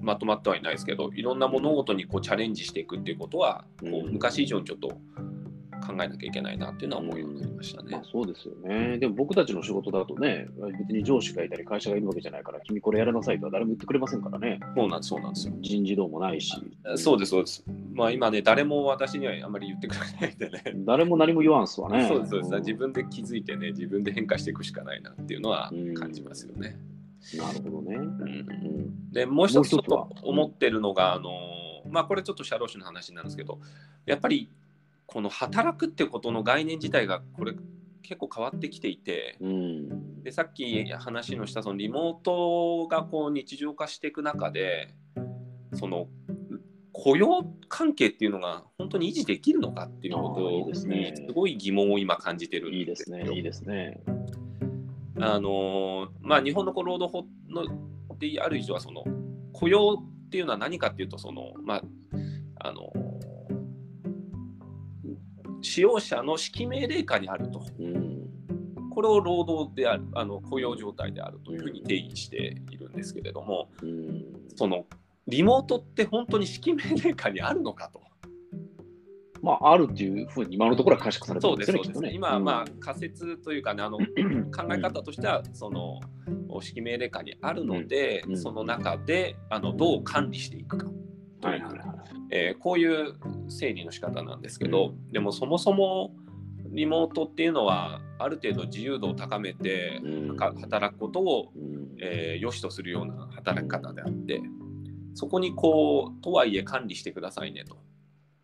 [0.01, 4.89] まとまってはいないですけどいろんな物事にこうチャレンジしていくっていうことはこう昔以上にちょっと
[5.86, 7.91] 考えなきゃいけないなっていうのは思うようになりましたね。
[7.91, 8.97] まあ、そうですよね。
[8.97, 10.47] でも僕たちの仕事だとね、
[10.79, 14.60] 別に上司がいたり会社がいるわけじゃないから、君これやらなさいとは誰も言ってくれませんからね。
[14.75, 15.53] そうなんです、そうなんですよ。
[15.60, 16.53] 人事動もないし。
[16.95, 17.65] そうです、そうです。
[17.93, 20.63] まあ今ね、誰も私にはあんまり言ってくれないんでね。
[20.86, 22.08] 誰も何も言わんすわね。
[22.08, 22.56] そうです、そうです。
[22.60, 26.77] 自分で気づいてね、自分で変化していくしかないなっていうのは感じますよね。
[27.38, 27.95] なるほどね。
[27.95, 31.31] うん、でもう一つちょっと思ってるのが、あの
[31.89, 33.59] まあこれちょっと社労士の話なんですけど、
[34.05, 34.49] やっぱり
[35.05, 37.53] この働くってことの概念自体がこれ
[38.01, 44.93] 結構変わってきていて、うん、でさっき話のしたそのリモートがこう日常化していく中で
[45.73, 46.07] その
[46.91, 53.27] 雇用関係っていうのが本当に維持できるのかっていうことにすごい疑問を今感じてるんですね。
[53.33, 53.99] いいですね。
[55.19, 57.65] あのまあ日本の労働法の
[58.17, 59.04] である以上はその
[59.52, 61.84] 雇用っていうのは何かっていうとそのまあ
[62.60, 62.91] あの
[65.62, 74.86] 使用者の指揮命令下にあると、うん、これを労働であるあの雇用状態であるというふうに定義しているんですけれども、うん、その
[75.28, 78.03] リモートって本当に指揮命令下にあるのかと。
[79.43, 81.77] まあ、あるっていうふうに今のところは解釈されてるんですね。
[81.77, 82.12] そうですね。
[82.13, 83.97] 今、まあ、仮説というかね、あの
[84.56, 85.99] 考え方としては、その
[86.63, 90.88] 指揮命令下にあるので、その中であのどう管理していくか
[91.41, 91.62] という、
[92.32, 93.15] えー、こういう
[93.49, 96.15] 整理の仕方なんですけど、うん、でもそもそも
[96.71, 104.41] リモートっていうのはある程度自由度を高めて、うん、働くことを、うん、えー、良しとするような働き方であって
[105.13, 107.77] そこにこうとはいえ管理してくださいねと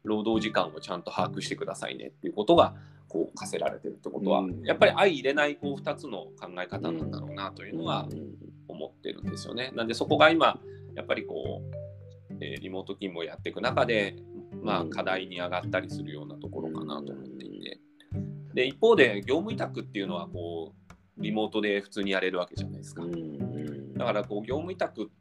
[0.03, 2.73] 労働時間をちゃんと把握してくださいねっていうことが
[3.07, 8.07] こう課せられてるってことは、うん、やっぱり相入れないこう2つの考え方なんだろうなというのは
[8.67, 9.71] 思ってるんですよね。
[9.75, 10.59] なんでそこが今
[10.95, 11.89] やっぱりこう
[12.41, 14.15] えー、リモート勤務をやっていく中で、
[14.61, 17.79] まあ、課題に上がったりするようなところかなと思っていて。
[18.53, 23.03] で一方で業務委託っていうのはこうリモートで普通にやれるわけじゃないですか。
[23.95, 25.11] だからこう業務委託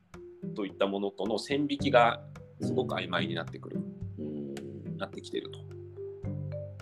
[0.57, 2.23] といったものとの線引きが
[2.61, 3.78] すごく曖昧になってくる
[4.99, 5.59] なってきてると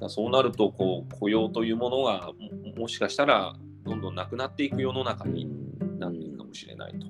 [0.01, 2.31] だそうなるとこう雇用というものが
[2.77, 5.49] もしかしたらどんどんなくなっていく世の中に
[5.99, 7.07] なっていくかもしれないと。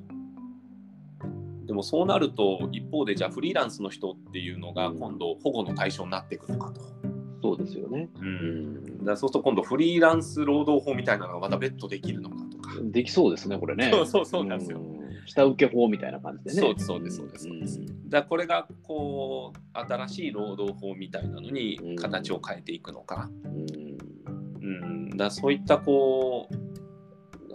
[1.67, 6.81] でもそうなると一方でじゃあフリーランスの人っていうのが今度保護の対象になっていくのかと。
[7.43, 8.09] そうですよね。
[8.21, 12.71] うん、だそうすると今度フリーランス労働法みたいなのがまた別途できるのかとか。
[12.83, 13.91] できそうですね、これね。
[13.93, 14.81] そうそうそうなんですよ。
[15.27, 16.61] 下請け法みたいな感じでね。
[16.61, 17.81] そうです、そうです、そうです。
[18.09, 23.29] だこれがこう新しい労働法みたいなのに形を変えていくのか。
[23.45, 23.99] うん、
[24.63, 26.57] うん、だそういったこう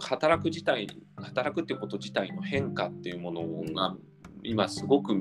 [0.00, 3.42] 働く自体働くっていうこと自体の変化っていうもの
[3.74, 3.96] が
[4.42, 5.14] 今すごく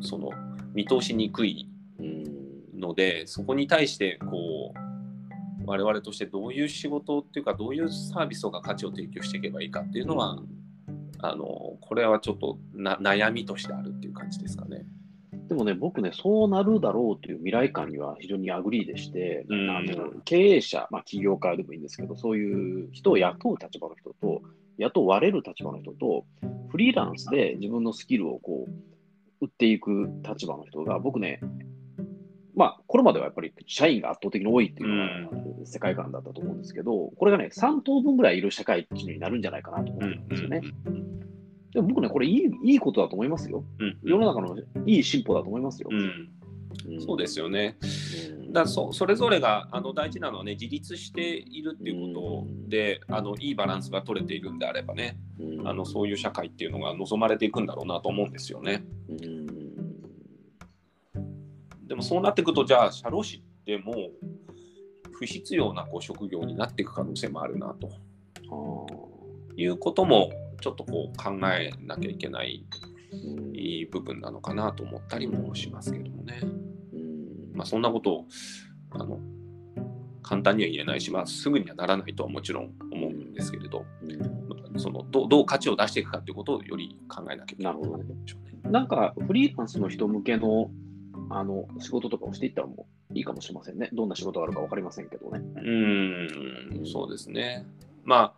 [0.00, 0.30] その
[0.74, 1.68] 見通しにくい
[2.74, 10.38] のでそこに対してこう我々としてどういう仕事っていうかどういうサービスが価値を提供していけばいいかっていうのは
[11.20, 11.44] あの
[11.80, 14.84] これはちょっと悩みとしてあるっていう感じですかね。
[15.48, 24.42] でもね、僕ね、そうなるだろうという未来感には非常に agree でして、うん、あの経営者、まあ、起業家でもいいんですけど、そういう人を雇う立場の人と、
[24.78, 26.24] 雇われる立場の人と、
[26.68, 31.40] フリーランスで自分のスキルをこう売っていく立場の人が、僕ね、
[32.56, 40.62] まあ、これまではやっぱり社員が圧倒的に多いっていうのが世界観だったと思うんですけど、これがね、3等分ぐらいいる社会になるんじゃないかなと思うんですよね。
[41.74, 43.62] でも僕ね、これいいいいことだと思いますよ、
[44.02, 45.90] 世の中のいい進歩だと思いますよ。
[47.06, 47.76] そうですよね。
[48.52, 55.18] だそそれぞれがあの大事なのはね自立しているっていうことで、あのいいバランスが取れているんであればね、
[55.66, 58.82] あのそういう社会っていうのが望まれていくんだろうなと思うんですよね。
[61.86, 63.96] でもそうなっていくとじゃあ社労士ってもう
[65.12, 67.90] 不必要なこう職業になっていく可能性もあるなと。
[69.58, 72.66] いうこともちょっとこう考えなきゃいけない
[73.90, 76.40] 部分なのかなと思ったりもしますけどもね。
[77.54, 78.26] まあ、そんなことを
[78.90, 79.18] あの
[80.22, 88.04] 簡単には言えないし、まあ、すぐにはならないとはもちろん思うんですけれど、うん、そのどどう価値を出していくかということをより考えなきゃいけないなるほど、ね、
[88.64, 90.70] なんかフリーランスの人向けの
[91.28, 93.90] あの仕事とかをしていったらもういいかもしれませんね。
[93.92, 95.40] どんな仕事があるか分かりませんけどね。
[95.56, 97.66] うん、そうですね。
[98.04, 98.34] まあ、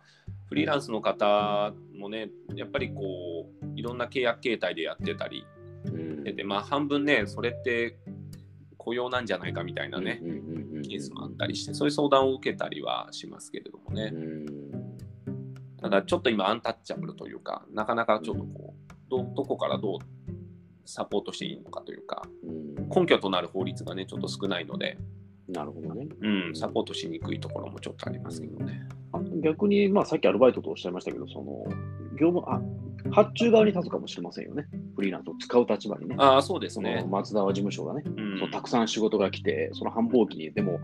[0.47, 5.45] フリーランスの方もね、やっぱりこう、いろんな契約形態でやってたり
[6.23, 7.97] でて、まあ、半分ね、それって
[8.77, 10.21] 雇用なんじゃないかみたいなね、
[10.83, 14.13] ケースもあったりして、そういう相談を受けたりはしますけれどもね。
[15.81, 19.99] ただ、ちょっと今、アンタッチャブルというか、なかなかちょっとこう、どどこからどう
[20.89, 22.23] サポートしていいのかというか、
[22.93, 24.97] 根拠となる法律がね、ちょっと少ないので、
[25.47, 26.07] なるほどね。
[26.21, 28.87] うん、サポートしにくいところもちょっとありますけどね。
[29.43, 31.65] 逆に、まあ、さっきアルバイトとおっしゃいましたけど、その
[32.19, 32.61] 業務あ
[33.11, 34.67] 発注側に立つかもしれませんよね。
[34.95, 36.15] フリーランスを使う立場にね。
[36.17, 37.05] ああ、そうですね。
[37.09, 40.79] 松沢事務所がね、うん、そのたくさん仕事が来て、その繁忙期にでも、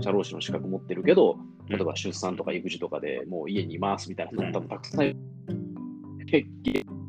[0.00, 1.36] 社労士の資格持ってるけど、
[1.68, 7.03] 例えば出産とか育児とかでもう家にいますみたいな人もたくさん、うん、結局、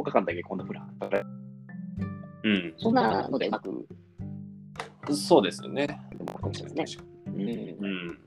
[0.00, 1.26] 10日間だけこんなふうに働
[2.42, 3.86] うん、そんなのでうまく。
[5.14, 5.86] そうですよね。
[7.32, 7.76] ね。
[7.78, 8.18] うん、うん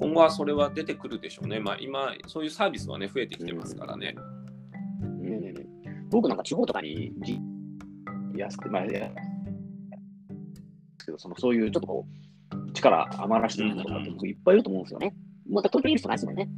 [0.00, 1.60] 今後はそれは出てくるでしょうね。
[1.60, 4.14] まあ、今、そういうサービスはね、増えてきてますからね。
[5.02, 7.12] うん、うん、僕なんか地方とかに
[8.34, 9.10] 安く、まあ、け
[11.12, 12.06] どそのそういうちょっとこ
[12.50, 15.14] う、力余らしてる人とかっていっぱいいると思うんですよね。
[15.50, 16.48] また東京にいる人ないですもんね。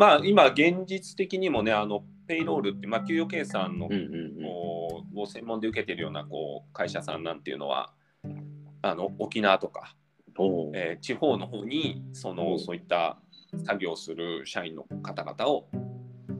[0.00, 4.00] まあ、今、現実的にもね、あの、ペイロールって、まあ、給与計算の、うんうん
[5.12, 7.92] うん、を専門で受けてるようなこう会社さんなんていうのは、
[8.80, 9.94] あの沖縄とか
[10.72, 13.18] えー、地方の方にそのそういった
[13.66, 15.68] 作業する社員の方々を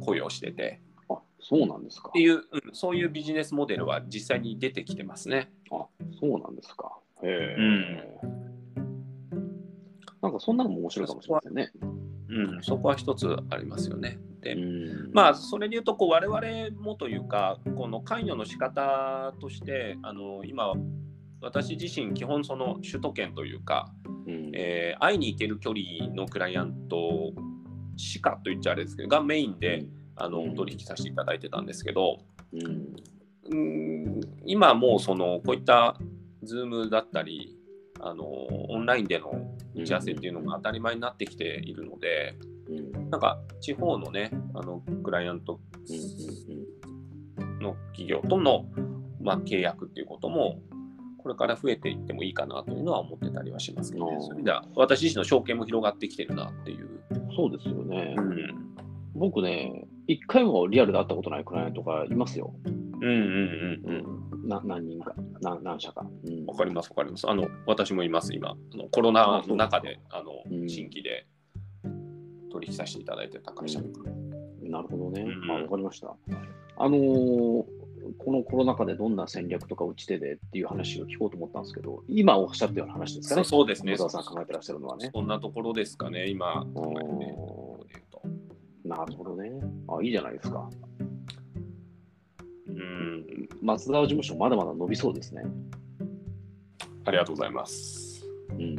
[0.00, 0.80] 雇用してて。
[1.11, 2.08] あそうなんですか。
[2.08, 2.42] っていう、うん、
[2.72, 5.50] そういうビジネスモデルは実際に出てきてますね。
[5.70, 5.84] あ
[6.18, 6.96] そうなんですか。
[7.22, 8.40] へえ、うん。
[10.22, 11.72] なんかそんなのも面白いかもしれませんね。
[12.31, 14.18] うん、そこは一つありますよね。
[14.41, 14.57] で、
[15.12, 20.72] まあそれで言うとこう我々もというかこの関与の仕方としてあの今
[21.41, 23.93] 私自身基本その首都圏というか、
[24.26, 27.33] うん、えー、会いに行ける距離のクライアント
[27.97, 29.85] しかと言っちゃあれですけどがメインで
[30.16, 32.18] あの、取引させていただいてたんですけど、
[32.53, 35.97] うん、今もうそのこういった
[36.45, 37.57] Zoom だったり
[38.03, 39.32] あのオンラインでの
[39.74, 42.36] 打ち合わせっていうのが当たり前になってきているので、
[42.68, 45.61] うん、なんか地方のねあのクライアント
[47.61, 48.64] の企業との、
[49.20, 50.61] まあ、契約っていうことも
[51.18, 54.16] これから増えていってもいいかなというのは思ってたりはしますけどね。
[54.20, 56.88] そういう意味では私自身の証券も広がってきてるなっていう。
[57.36, 58.14] そうですよね。
[58.16, 58.74] うん、
[59.14, 62.55] 僕ね、一回もリアルで会ったことないクライアントがいますよ。
[62.64, 63.11] うんうん
[63.84, 64.48] うんうん。
[64.48, 66.03] な何人か、な何社か。
[66.03, 67.28] わ、うん、かりますわかります。
[67.28, 68.51] あの私もいます、今。
[68.51, 71.26] あのコロナの中であの、うん、新規で
[72.51, 73.80] 取引させていただいてた会社。
[74.62, 75.22] なるほどね。
[75.22, 76.14] うん、あ、わかりました。
[76.76, 77.64] あのー
[78.18, 83.45] このコロナ禍でどんな戦略とか打ち手でっていう話を聞こうと思ったんですけど、今おっしゃったような話ですかね。
[83.45, 83.93] そうですね。
[83.93, 85.11] 小沢さん考えてらっしゃるのはね。
[85.12, 86.64] そんなところですかね、今
[88.84, 89.53] なるほどね。
[89.88, 90.68] あ、いいじゃないですか。
[93.01, 93.48] うん。
[93.62, 95.42] 松沢事務所、まだまだ伸びそうですね。
[97.05, 98.24] ありがとうございます。
[98.51, 98.76] うん。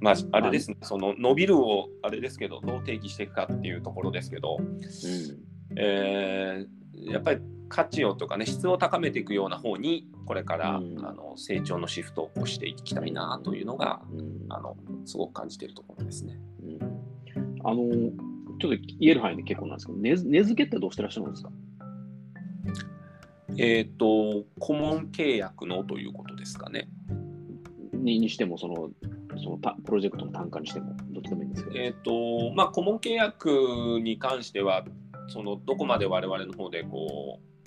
[0.00, 4.80] まあ、あれですね、その伸びるをあれですけど、どう定義していくかっていうところですけど、うん、
[5.76, 16.40] えー、やっぱり価値をとかね質を高めていくような方にこれから、うん、あの成長のシフトをしていきたいなというのが、うん、あのすごく感じているところですね。
[16.62, 16.78] うん、
[17.62, 17.82] あの
[18.58, 21.50] ちょっと言える範囲で結構なんですけど値値付けってどうしてらっしゃるんですか？
[23.56, 26.88] えっ、ー、と顧問契約のということですかね。
[27.92, 28.90] ににしてもその
[29.42, 31.78] そのプロジェクトの単価にしてもどっちでもいいんですけど。
[31.78, 33.48] えっ、ー、とまあ顧問契約
[34.02, 34.84] に関しては
[35.28, 37.60] そのどこまで我々の方でこう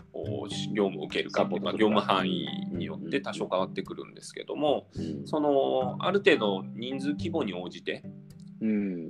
[0.73, 1.71] 業務を受けるかとか。
[1.71, 4.87] 業務範囲によって多少変わってくるんですけども、
[5.25, 8.03] そのある程度人数規模に応じて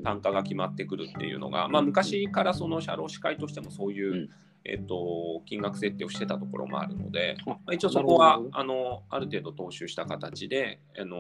[0.04, 4.30] 単価が決まってくるっていうのが、まあ、昔からその社労士会としてもそういう、
[4.66, 11.18] えっと、金額設定をしてたところもあるので、まあ、一応そこはあのある程度踏襲した形であの、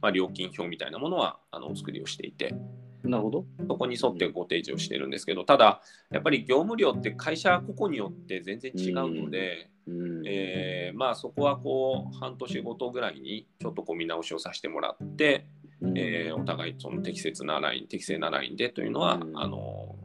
[0.00, 2.54] まあ、料金表みたいなものはあのお作りをしていて。
[3.02, 3.44] なるほど。
[3.68, 10.26] そこに沿ってご提示をしてるんですけど、ただ、やっぱり業務量って会社個々によって全然違うので、うん。
[10.26, 15.46] えー、まあそこはこう半年ごとぐらいにちょっとこう見直しをさせてもらって、
[15.82, 19.96] うん、えー、お互いその適切なライン、適正なラインでというのは、うん、あの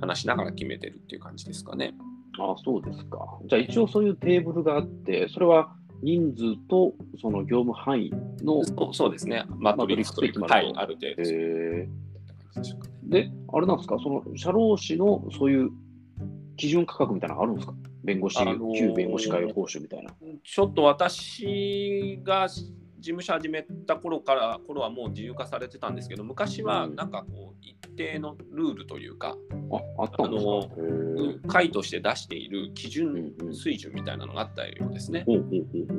[0.00, 1.94] 話しながら決めてるっていう感じですかね。
[2.38, 3.38] あそうですか。
[3.46, 8.10] じゃあ一応そういうテーブルがあって、それは人数とその業務範囲
[8.42, 11.22] のそうですね、マトリックスという、はい、ある程度。
[13.10, 15.70] で、あれなんですか、その社労士のそういう
[16.56, 17.74] 基準価格みたいなのあるんですか？
[18.02, 20.10] 弁護士、あのー、旧弁護士会報酬みたいな。
[20.42, 22.48] ちょっと私が
[23.00, 29.36] 事務所始めた頃から頃はもう自由化されてたんですけど昔はなんかこう一定のルールというか、
[29.98, 30.68] ああの
[31.48, 35.24] 会として出している基準水準みたいなのがあったようですね。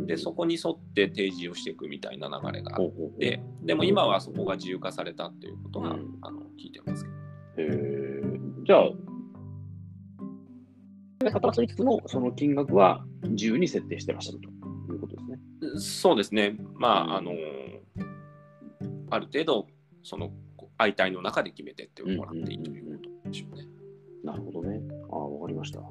[0.06, 2.90] でそこに沿って提示をしていくみたいな流れがあっ
[3.20, 5.92] てでも今はそこが自由化されたっていうことが、
[6.22, 7.16] あの聞いてますけど。
[7.58, 8.12] へ
[8.64, 9.12] じゃあ
[11.68, 15.31] つつもその金額は自由に設定してらっしゃるということですね。
[15.78, 16.56] そうですね。
[16.76, 17.34] まあ、あの、
[19.10, 19.68] ある程度、
[20.04, 20.32] その
[20.78, 23.68] 相対の中で決めてってもらっていいということでしょうね。
[24.24, 24.82] なるほどね。
[25.12, 25.82] ああ、わかりました。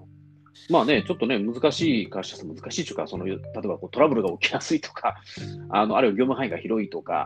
[0.69, 5.17] まあね、ちょっとね、難しい会社さん、難しいというか、その例えばこうトラブルが起きやすいとか、
[5.71, 7.25] あのあるいは業務範囲が広いとか、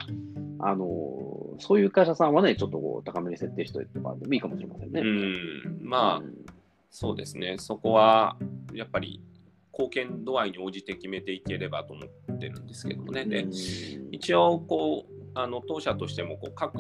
[0.58, 5.00] あのそういう会社さんはね、ちょっとこう高めに設定しておいてもいいかもしれませんね。
[5.00, 6.44] うんまあ、うん、
[6.90, 8.36] そうですね、そこは
[8.72, 9.20] やっぱり
[9.72, 13.24] 貢献度合いに応じて決めていければと思ってるんですけどもね。
[13.24, 13.46] で
[14.10, 16.78] 一応こうあの当社としてもこう各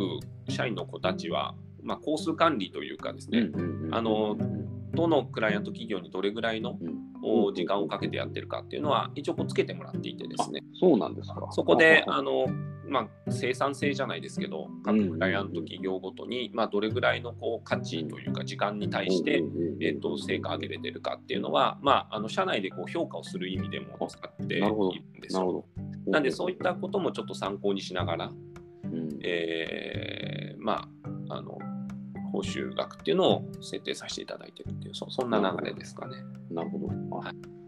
[0.48, 3.50] 社員の子たちは、まあ、工数管理というかですね、
[3.90, 4.36] あの
[4.94, 6.78] どのクライアント企業にどれぐらいの
[7.52, 10.60] 時間をかけてやってるかっていうのは一応こうつけてもらっていてですね。
[10.78, 11.48] そうなんですか。
[11.50, 12.46] そこであの
[12.88, 19.42] まあ、生産性じゃないですけど各クライアント企業ごとに、まあ、どれぐらいのこう価値というか時間に対して、
[19.80, 25.64] えー、と成果上げれてるかっていうのは、まあ、あの社内でこう評価をする意味でも使っているんですよ。
[26.06, 28.32] なんでそういったこともちょっと参考にしながら、
[28.84, 30.88] うん、えー、ま
[31.28, 31.58] ああの
[32.32, 36.16] 報酬額っていうのを設定させていただいてるっていうそそんな流れですかね。
[36.50, 36.86] なるほど。
[37.16, 37.63] はい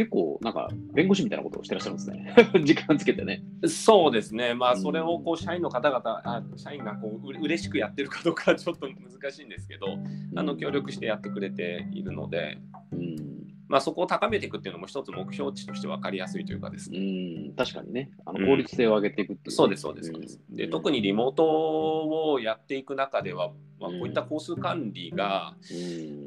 [0.00, 2.34] 結構なんか弁護士みたいなことをしてらっしゃるんですね。
[2.64, 3.42] 時間つけてね。
[3.66, 4.54] そうですね。
[4.54, 9.98] まあそれをこう社員の方々、あ社員がこうう嬉しくやってるかどうかはちょっと難しいんですけど、
[10.36, 12.56] あの協力してやってくれているので、
[12.92, 13.29] うん、
[13.70, 16.90] まあ、そこを高めていくっていうのも一つ目標値として分かりやすいというかです。
[16.90, 16.98] ね。
[16.98, 20.40] うん確かにね、あの効率性を上げていくっていう、ねうん、そうです、そうです、そうです。
[20.50, 25.54] で、特にリモートをやっていく中では、まあ、こういったコース管理が、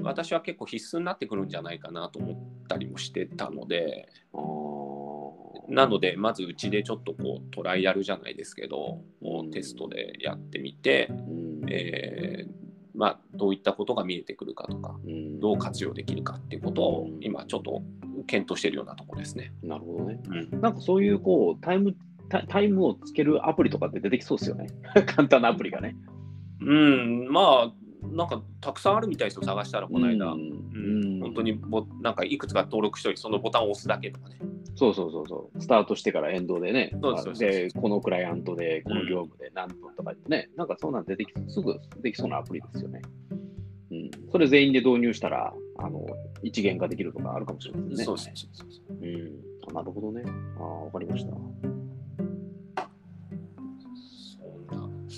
[0.02, 4.08] 私は結構必須になってくるんじゃないかなと思ったりもしてたので、
[5.68, 9.02] なので、まずうちでちょっとこうトライアルじゃないですけど、
[9.52, 11.10] テストでやってみて、
[11.68, 12.63] えー
[12.96, 17.82] まあ、どういったことが見えてくるかとか、うん、どう活用できるかっていうことを今ちょっと
[18.28, 19.52] 検討しているようなところですね。
[19.64, 20.20] なるほどね。
[20.52, 21.96] うん、なんかそういうこうタイム
[22.48, 24.68] タイムをつけるアプリとかって出てきそうですよね。
[25.06, 25.96] 簡単なアプリがね。
[26.62, 27.74] うん、まあ
[28.12, 30.32] なんかたくさんあるみたいですよ、探したらこの間。
[30.32, 34.38] うん、本当にぼなんかいくつか登録しておいて、そのボタンを押すだけとかね。
[34.76, 36.92] そうそうそうそう、スタートしてからエンドでね、
[37.38, 43.02] でこのクライアントで、この業務で何分とかね、うん、なんかそんなん出てきすぐできそうなアプリですよね。
[43.92, 46.06] うん、それ全員で導入したら、あの
[46.42, 48.04] 一元化できるとかあるかもしれませんね。
[48.04, 48.98] そうそうそうそう。
[49.02, 50.24] うん、なるほどね。
[50.58, 51.34] ああ、わかりました。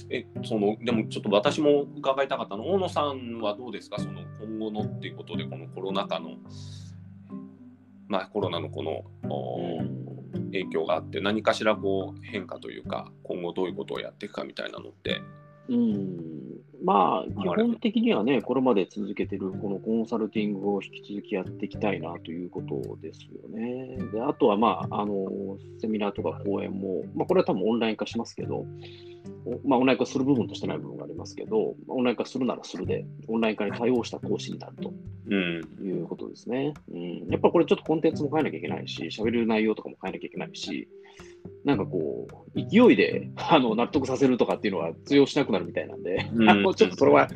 [0.10, 3.98] えそのでもちょっと私も伺いたかったの大野さんはどうですか？
[3.98, 6.36] その今後のっていうことでこのコロナ禍の
[8.08, 9.04] まあコロナのこの、
[10.52, 15.22] 影響があって何かしらこう変化というか今後どういうことをやっていくかみたいなのって。
[15.68, 16.36] うん。
[16.84, 23.98] まあ、基本的にはね、これまで続けてるこのコンサルティングを引き続きやっていきたいなということですよね。
[24.14, 28.66] であとは、まあ、あのセミナーとか講演も、まあ、これは多分オンライン化しますけど、
[29.64, 34.94] まあ、オンライン化する部分としてない部分がありますけど、オンライン化するならするで、オンライン化に対応した講師になると、
[35.84, 37.28] いうことですね、うん。
[37.30, 40.88] やっぱこれちょっとコンテンツも変えなきゃいけないし、喋る内容とかも変えなきゃいけないし、
[41.64, 47.28] なんかこう、勢いで あの納得させるとかっていうのは通用しなくなるみたいなんで、うん、 あのちょっとそれは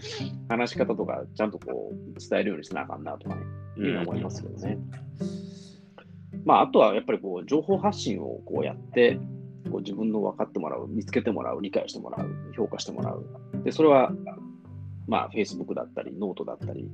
[0.48, 3.42] 話し方とかちゃんとこう伝えるようにしなあかんなとかね、
[3.78, 4.78] いう思いますけどね。
[6.46, 9.20] まあ、あとはやっぱりこう情報発信をこうやって、
[9.72, 13.26] こう自分の分かってもらう、見つけてもらう、理解してもらう、評価してもらう。
[13.64, 14.12] で、それは、
[15.08, 16.90] まあ、Facebook だったり、ノートだったり、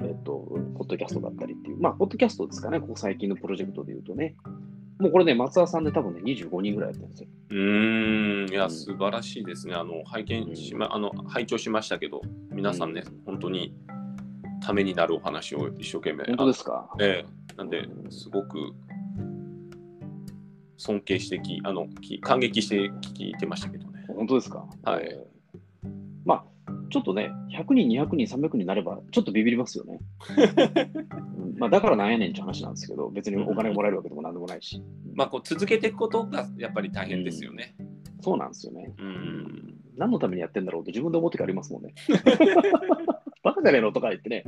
[0.00, 0.32] えっと、
[0.76, 4.34] ポッドキャストだったりっていう、まあ、ポッドキャストですかね、ここ最近のプロジェクトで言うとね。
[4.98, 7.28] もうこれね、松田さんで多分ね、25人ぐらいやってるんですよ。
[7.50, 9.74] うん、いや、素晴らしいですね。
[9.74, 13.74] あの、拝見しま、あの、拝聴しましたけど、皆さんね、本当に
[14.62, 16.24] ためになるお話を一生懸命。
[16.24, 16.88] 本当ですか？
[16.98, 18.72] ええなんで、すごく
[20.76, 21.86] 尊敬してき、あの、
[22.20, 24.04] 感激して聞いてましたけどね。
[24.08, 24.66] 本当ですか？
[24.84, 25.18] はい。
[26.24, 26.44] まあ、
[26.90, 30.00] ちょっとね、100人、200人、300人になれば、ちょっとビビりますよね。
[31.58, 34.82] まあ、だからなんやねんって話なんですけど、別にお金もらえるわけでもなんでもないし。
[35.14, 37.74] まあ、こう続けていくことがやっぱり大変ですよね。
[37.78, 37.86] うん、
[38.20, 38.92] そうなんですよね。
[38.98, 39.74] うん。
[39.96, 41.94] 何のためにやってんだろうって自分で思ってありますもんね。
[43.42, 43.92] バカじゃねえの？
[43.92, 44.44] とか言ってね。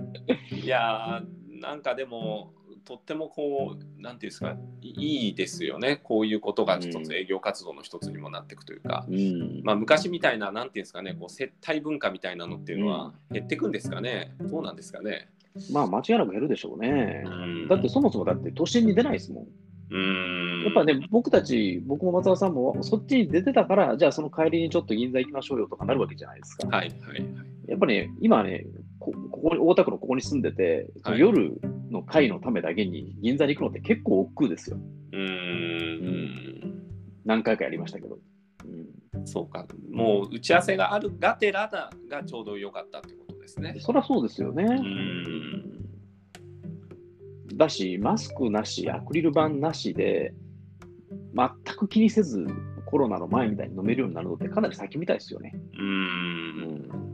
[0.62, 2.52] いやー、なんかでも、
[2.88, 5.96] とってもこうなんていうんですかいいですよね。
[5.96, 15.28] こういうことが一つ営業活動の一つにもなっていくというか、うん、まあ、昔みたいななんていうんですかねこう接待文化みたたいなのっていうのは減っていくんですかね、うん、どうなんですかね。
[15.72, 17.24] まあ間違いなく減るでしょうね。
[17.24, 19.46] うん、だってそもそもだって都心に出ないですもん。
[19.90, 20.62] うん。
[20.64, 26.68] やっぱね、僕たち、僕も松田さんもそっちに出てたから、じゃあその帰りにちょっと銀座行きましょうよとかなるわけじゃないですか。
[26.68, 27.24] はいはいはい、
[27.66, 28.66] やっぱりね、今ね
[28.98, 31.58] こ、ここに大田区のここに住んでて、はい、夜
[31.90, 34.78] の会のためだけに銀座に行くのって結構億劫ですよ。
[35.12, 36.82] うん、
[37.24, 38.18] 何回かやりましたけど。
[39.24, 43.76] そうか、もう打ち合わせがあるがてらだがちょうど良かったってことですね。
[43.78, 44.66] そりゃそうですよね。
[47.54, 50.32] だし、マスクなし、アクリル板なしで、
[51.34, 52.46] 全く気にせず
[52.86, 55.54] コロナの前みたいに飲めるようになるのってかなり先みたいですよね。
[55.78, 57.07] うん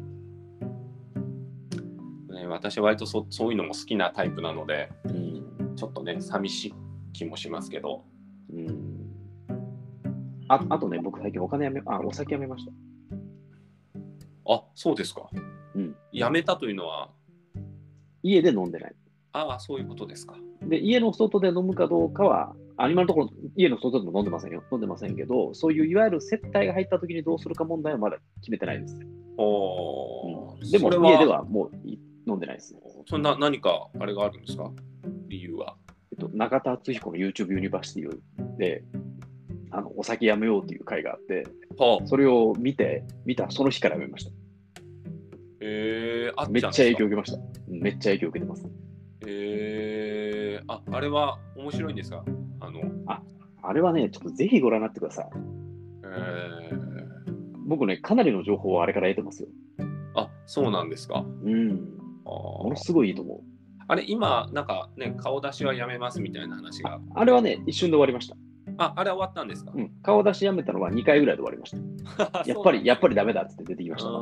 [2.44, 6.74] ね私は割とそそういうのも好きなタイプなので、うん、ちょっとね、寂しい
[7.12, 8.04] 気もしますけど。
[8.52, 8.90] うん
[10.46, 12.72] ああとね、僕最近お金やめ、あ、お酒やめました。
[14.46, 15.30] あ、そうですか。
[15.74, 15.96] うん。
[16.12, 17.08] やめたというのは？
[18.22, 18.94] 家で飲んでない。
[19.32, 20.36] ああ、そういうことですか。
[20.62, 24.62] で、家の外で飲むかどうかは、あ今のところ家の外でも飲んでませんよ。
[24.70, 29.00] 飲んでませんけど、そういういわゆる接待が入った時にどうするか問題はまだ決めてないです。
[29.38, 31.76] おうん、でも家ではもう
[32.26, 32.80] 飲んでないです、ね。
[33.06, 34.70] そんな何かあれがあるんですか？
[35.28, 35.76] 理由は。
[36.12, 38.84] えっと、中田敦彦の YouTube University で、
[39.70, 41.46] あのお酒やめようっていう回があって、
[41.76, 44.30] はあ、それを見て、見たその日からやめました。
[45.60, 47.38] えー、あめっちゃ影響受けました。
[47.68, 48.66] めっちゃ影響受けてます。
[49.26, 52.24] えー、あ、あれは面白いんですか？
[52.60, 53.22] あのあ
[53.62, 55.30] あれはね、ちょっとぜひご覧になってください。
[56.04, 56.76] えー、
[57.66, 59.48] 僕ね、かなりの情報をあれから得てますよ。
[60.14, 61.24] あ、そうなんですか。
[61.44, 61.88] うん。
[62.26, 63.40] あものすごいいいと思う。
[63.86, 67.00] あれ、今、なんかね、顔出しはやめますみたいな話が。
[67.14, 68.36] あれはね、一瞬で終わりました。
[68.78, 71.76] あ、あれ終わったんですか、うん、顔出しやめたのは2回ぐらいで終わりまし
[72.16, 72.42] た。
[72.48, 74.14] やっぱり、やっぱりダメだって出てきました、ね、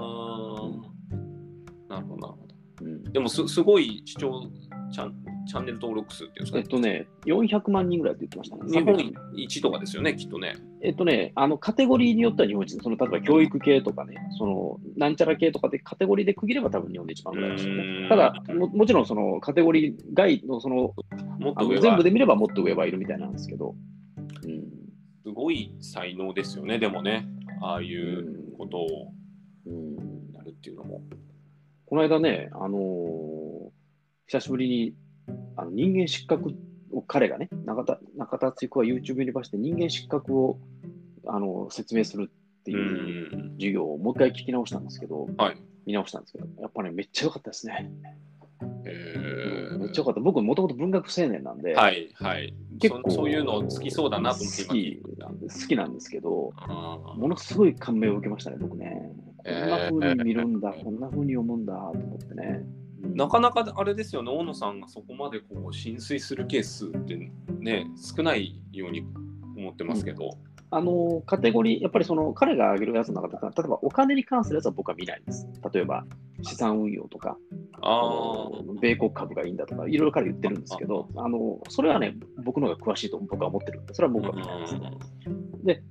[1.88, 2.54] なるほど、なるほど。
[2.82, 4.50] うん、でもす、すごい視聴
[4.90, 8.62] チャンチャンネル登録数っていうんですか、えっとね、400万人ぐらいって言ってましたね。
[8.70, 10.54] 日本一とかですよね、きっとね。
[10.80, 18.08] えっとね、あのカテゴリーによっては日本一、その例えば教育系とかね、そのなんちゃら系とかでカテゴリーで区切れば多分日本で一番ぐらいですよね。
[18.08, 20.94] ただも、もちろんそのカテゴリー外のその
[21.38, 23.74] もっと全部で見ればもっと上はいるみたいなんですけど。
[24.44, 24.82] うん
[25.22, 27.26] すごい才能ですよね、でもね、
[27.62, 29.12] ああいうことを
[30.34, 31.02] やるっていうのも。
[31.86, 33.70] この間ね、あのー、
[34.26, 34.94] 久しぶりに
[35.56, 36.54] あの人間失格
[36.92, 40.58] を彼がね、中田中田敦彦は YouTube にばして人間失格を
[41.26, 47.90] あの説明するっていう授業をもう一回聞き直したんですけど、はい、見直したんですけど、やっぱね、めっちゃ良かったですね。
[48.84, 50.20] えー、めっちゃ良かった。
[50.20, 56.52] 僕、もともと文学青年なんで、はいはい、結構そういうの好きそうだなと思って好き好きなんですけど、
[57.16, 59.10] ものすごい感銘を受けましたね、僕ね。
[59.44, 62.64] こんな風に見るんだ、えー、こんな風に読むんだと思ってね。
[63.02, 69.04] なかなかあれですよね、大野さんがそこまでこう浸水するケースってね、少ないように
[69.56, 70.24] 思ってますけど。
[70.24, 75.46] うんあのカテゴリー、やっぱりその彼が挙げるやつの中で、例えばお金に関するやつは僕は見ないんです。
[75.70, 76.06] 例えば
[76.40, 77.36] 資産運用とか、
[77.82, 78.48] あ
[78.80, 84.92] 米国株がいいんだとか、いろいろ彼言ってるんですけど、あのそれはね、僕の方が詳しいと僕は思ってるんで、それは僕は見ないですね。
[85.62, 85.82] で、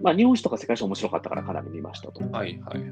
[0.00, 2.20] まあ、日本史とか世界史面白かったからかなり見ましたと。
[2.30, 2.84] はいはい。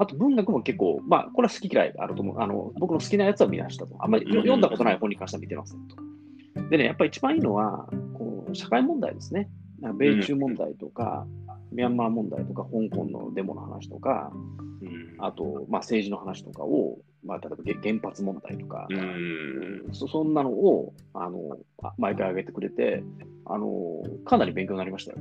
[0.00, 2.40] あと文学も結構、まあ、これは好き嫌いあると思う。
[2.40, 3.94] あの僕の好きなやつは見ましたと。
[3.98, 5.96] あんまり読んだことない本に関しては見てませんと。
[6.70, 9.50] でね、やっぱり一番いいのは、こう社会問題ですね。
[9.98, 11.26] 米中問題とか、
[11.70, 14.32] うん、ミャンマー問題とか、香港のデモの話とか、
[14.80, 21.58] うん、あと、まあ、政治の話とかを、まあ、例えば原発問題とか、うん、そそんなのをあの
[21.98, 23.04] 毎回上げてくれて
[23.44, 25.18] あの、かなり勉強になりましたよ。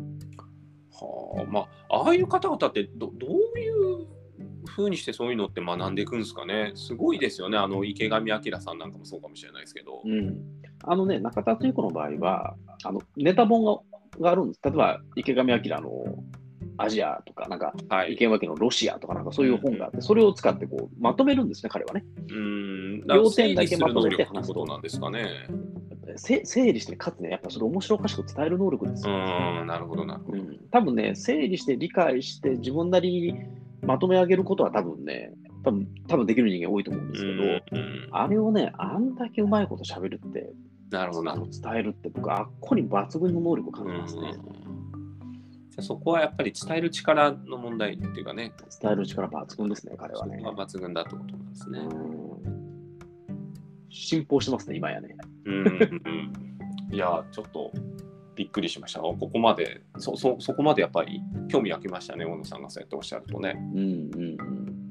[0.91, 4.18] はあ、まあ、ああいう方々ってどどういう
[4.65, 6.71] ふうにしてそういうのって学んでいくんですかね。
[6.75, 7.57] すごいですよね。
[7.57, 10.01] あの池上彰さんなんかもそうかもしれないですけど。
[10.05, 10.37] うん、
[10.83, 13.81] あのね、中田敦子の場合は、あのネタ本が
[14.19, 14.61] があるんです。
[14.63, 16.03] 例えば、池上彰の
[16.77, 22.03] アジアとか、なんか、はい、池上彰のロシアとか、なんかそういう本があって、それを使ってこうまとめるんですね、彼はね。
[22.29, 23.03] うん。
[23.07, 25.27] 要点だけまとめて話すことなんですかね。
[26.17, 29.15] 整理して、かつね、やっぱそれ面白おかしく伝える能力ですよ、う
[29.63, 30.19] ん、なるほど、な。
[30.27, 33.35] うん、多分ね、整理して理解して、自分なりに
[33.89, 35.33] まとめ上げることは多分ね、
[35.63, 37.45] 多分多分できる人間多いと思うんですけど、う
[37.83, 40.53] ん、あれをね、あんだけうまいこと喋るって、
[40.91, 44.33] なるほど伝えるって僕あっこに抜群の能力を感じますね。
[45.71, 48.53] じゃそこはやっぱり伝える力の問題っていうかね。
[48.79, 50.39] 伝える力抜群ですね、彼はね。
[50.45, 51.79] 抜群だってことなんですね。
[53.89, 55.15] 進歩してますね、今やね。
[55.45, 57.71] うんうんうんいや、ちょっと
[58.39, 59.01] びっくりしました。
[59.01, 63.53] ここまで、そそそこまでやっぱり興味湧きましたね、大野さんがそうやっておっしゃるとね。
[63.57, 64.37] うんうんうん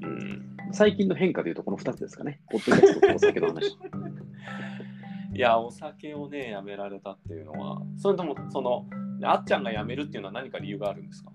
[0.03, 2.43] うん、最近の変化でいうと、この2つですかね。
[2.51, 3.79] ポッドキャストとお酒の話。
[5.35, 8.87] いや、お酒をね、やめられたっていうのは、それとも、その、
[9.23, 11.33] あっちゃんがやめるっていうのは何か理由があるんですか？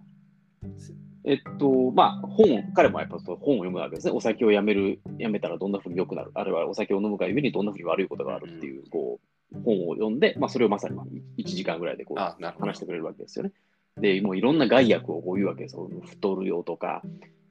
[1.25, 4.13] えっと、まあ、本、彼もやっぱ本を読むわけですね。
[4.13, 9.27] お酒をやめる、やめたらどんなふうに良くなる、あるいはお酒を飲むがゆえにどんなふうに悪いことがあるっていう、こう、
[9.63, 10.97] 本を読んで、まあ、それをまさに
[11.37, 13.51] 1時間ぐらいでこう話してくれるわけですよね。
[13.99, 15.89] で、もういろんな害悪をこう言うわけですよ。
[16.05, 17.01] 太るよとか、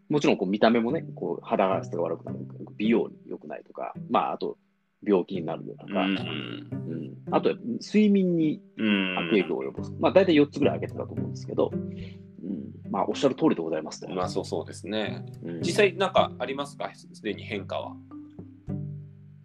[0.09, 2.38] もちろんこう見た目もね、こう肌質が悪くなる、
[2.76, 4.59] 美容に良くないとか、まあ、あと
[5.05, 9.92] 病気になるよとか、うん、うん、あと睡眠に悪影響を及ぼす。
[9.98, 14.14] まあ、大体4つぐらい挙げてたと思うんですけど、うん、まあ、おっしゃる通りでございますね。
[14.14, 15.24] まあ、そうそうですね。
[15.44, 16.90] うん、実際、なんかありますか？
[16.94, 17.96] すでに変化は。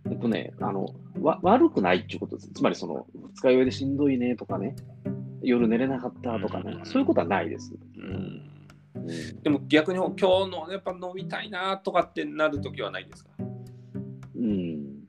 [0.10, 0.88] えっとね、あの、
[1.22, 2.51] わ悪くないっていうことです。
[2.51, 3.05] つまり、その、
[3.36, 4.76] 二日酔いでしんどいねとかね、
[5.41, 7.74] 夜寝れなかったとかね、うん、そういうことはないです。
[7.97, 8.43] うん
[9.43, 13.30] でも逆に今日のやっぱ飲みたいなとかってなるときはないですか？
[14.36, 15.03] うん。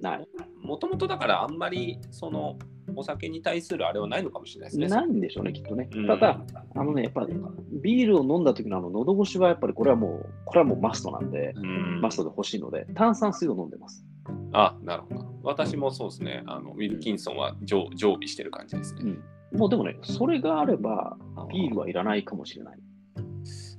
[0.00, 0.28] ない。
[0.60, 2.58] もともとだからあんまりその
[2.96, 4.88] お酒に対するあれはないのかもしれないですね。
[4.88, 5.88] ないんでしょうね、きっとね。
[5.94, 6.42] うん、ただ、
[6.74, 7.34] あのね、やっぱり
[7.80, 14.04] ビールを飲んだ時のあの喉越しはやっぱりこれはもう、これはもうマストなんで、うん、マストで欲しいので、炭酸水を飲んでます。
[14.52, 15.26] あ、なるほど。
[15.42, 16.42] 私もそうですね。
[16.46, 19.14] あのウィルキンソンは常常備してる感じですね。
[19.52, 21.16] うん、もうでもね、それがあれば、
[21.50, 22.78] ビールはいらないかもしれない。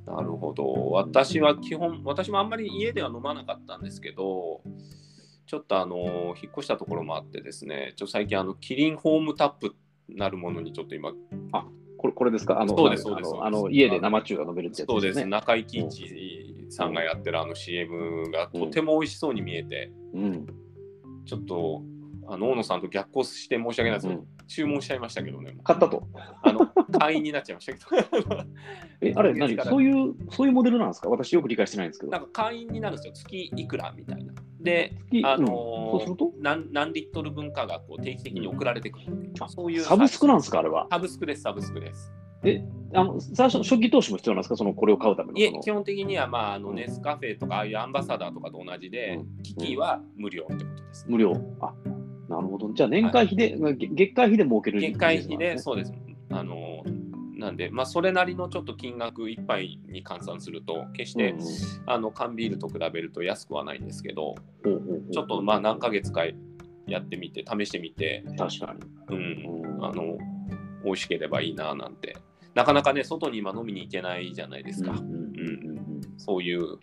[0.06, 0.92] なるほど。
[0.92, 4.62] 私は基本、私もあんまり家では飲まなかったんですけど、
[5.46, 9.76] ちょっとあの引っ越したところもあってですね、ちょ最近あのキリンホームタップ
[10.10, 11.12] なるものにちょっと今。
[11.52, 11.66] あ
[11.98, 12.60] これこれですか？
[12.60, 20.46] あのそうですそうですあの家で生中が飲めるってやつです、ね、そうです中井貴一さんがやってるあの CM がとても美味しそうに見えて、うん、
[21.26, 21.84] ちょっと
[22.28, 25.58] あの大野さんと逆行して申し訳ないですけど、うん、注文しちゃいましたけどね。
[25.64, 26.08] 買ったと。
[26.44, 26.68] あの
[26.98, 28.44] 会員になっちゃいましたけど。
[29.02, 29.58] え、あれ 何？
[29.66, 31.10] そういう、そういうモデルなんですか？
[31.10, 32.12] 私よく理解してないんですけど。
[32.12, 33.14] なんか会員になるんですよ。
[33.14, 34.34] 月いくらみたいな。
[34.62, 34.94] で、
[35.26, 35.52] あのーうん、
[35.92, 36.32] そうすると？
[36.40, 40.60] 何何リットル分かがこう定期的に送られてくる、うん、そういうサブスクなんですか？
[40.60, 40.88] あれは。
[40.92, 42.14] サブスクです、サブスクです。
[42.44, 42.64] え、
[42.94, 44.58] あの最初、初期投資も必要なんですか？
[44.58, 45.42] そのこれを買うために。
[45.42, 51.34] いえ、基本的には、まあ、あのネスカフェとか、ああいうアンバサダーとかと同じで、機器は無料ってことです、ね、無料。
[51.62, 51.74] あ
[52.30, 52.72] なるほど。
[52.74, 55.94] じゃあ、年会費で、はい、月会費で儲ける、ね、月会費で、そうです。
[56.30, 56.84] あの
[57.38, 61.40] なんで、まあ、それなりのちょっと金額1杯に換算すると、決して、うん、
[61.88, 64.36] あの缶ビールと比べると安くはないんですけど、
[65.12, 66.22] ちょっとまあ何ヶ月か
[66.88, 68.76] やってみて、試してみて、確か
[69.10, 69.18] に。
[69.18, 69.20] う
[69.80, 70.18] ん、あの
[70.86, 72.16] 美味しければいいななんて。
[72.54, 74.94] なかなかね、外に今飲みに行けないじゃないですか。
[76.18, 76.78] そういう、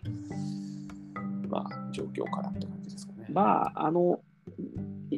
[1.47, 3.27] まあ、状況からって感じですかね。
[3.29, 4.19] まあ、あの、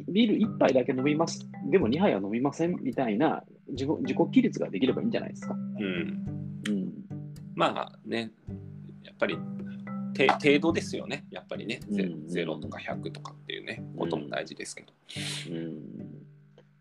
[0.08, 5.54] ビール1杯だけ飲みます、でも2杯は飲みませんみたいな自己自己規律ができればいいんじゃないですか。
[5.54, 6.32] うん。
[6.68, 6.92] うん、
[7.54, 8.30] まあね、
[9.02, 9.38] やっぱり
[10.16, 11.98] 程度ですよね、やっぱりね、うん、
[12.28, 14.92] 0とか100とかっていうね、ことも大事ですけど。
[15.50, 15.78] うん、うん、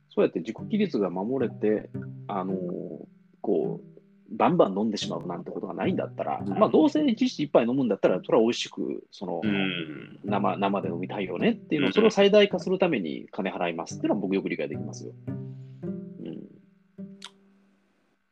[0.10, 1.90] そうやって自己規律が守れて、
[2.28, 2.58] あのー、
[3.42, 3.92] こう、
[4.32, 15.14] バンバン飲んでしまうなんてことがないんだったら、うん、まあどうせ一日一杯飲むんだったら、それは美味しくその、うん、生生で飲みたいよねっていうのを、それを最大化するために金払いますっていうのは僕よく理解できますよ。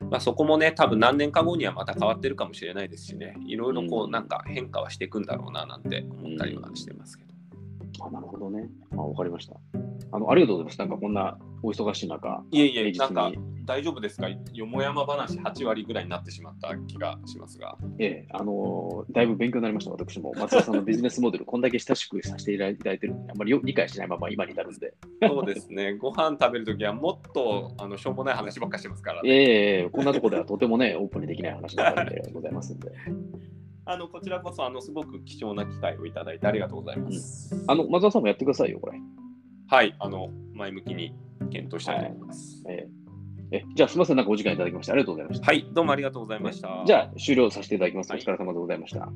[0.10, 8.06] まあ、そこもね、多分何年か後にはまた変わってるかもしれないですしね、いろいろこう、なんか変化はしていくんだろうななんて思ったりはしてますけど。
[8.06, 8.70] あなるほどね。
[8.94, 9.56] あ、わかりました。
[10.12, 10.80] あの、ありがとうございます。
[10.80, 12.44] なんかこんなお忙しい中。
[12.52, 13.32] いえいえ、なんか
[13.66, 14.28] 大丈夫ですか？
[14.54, 17.78] よもやま話8割ぐらいになってしまった気がしますが。
[18.00, 20.34] ええ、あのー、だいぶ勉強になりました、私も。
[20.36, 24.94] 松田さんのビジネスモデル、 こんだけ親しくさせていただいてるのに、あんまり理解しないまま今に至るんで。
[25.28, 29.30] そうですね、ご飯食べるときはもっとあのしょうもない話ばっかしてますからね。
[29.30, 32.90] ええこんなところではとてもね、オープンにできない話ばかりでございますんで。
[33.86, 37.56] あのこちらこそあのすごく貴重な機会をいただいてありがとうございます。
[37.56, 39.00] うん、あの松田さんもやってくださいよ、これ。
[39.70, 41.14] はい、あの前向きに
[41.52, 42.64] 検討したいと思います。
[42.66, 45.46] はい、えー、えじゃあ、すみません、なんかお時間いただきまして、ありがとうございました。
[45.46, 46.84] はい、どうもありがとうございました。
[46.88, 48.12] じゃあ、終了させていただきます。
[48.12, 49.12] お疲れ様でございました。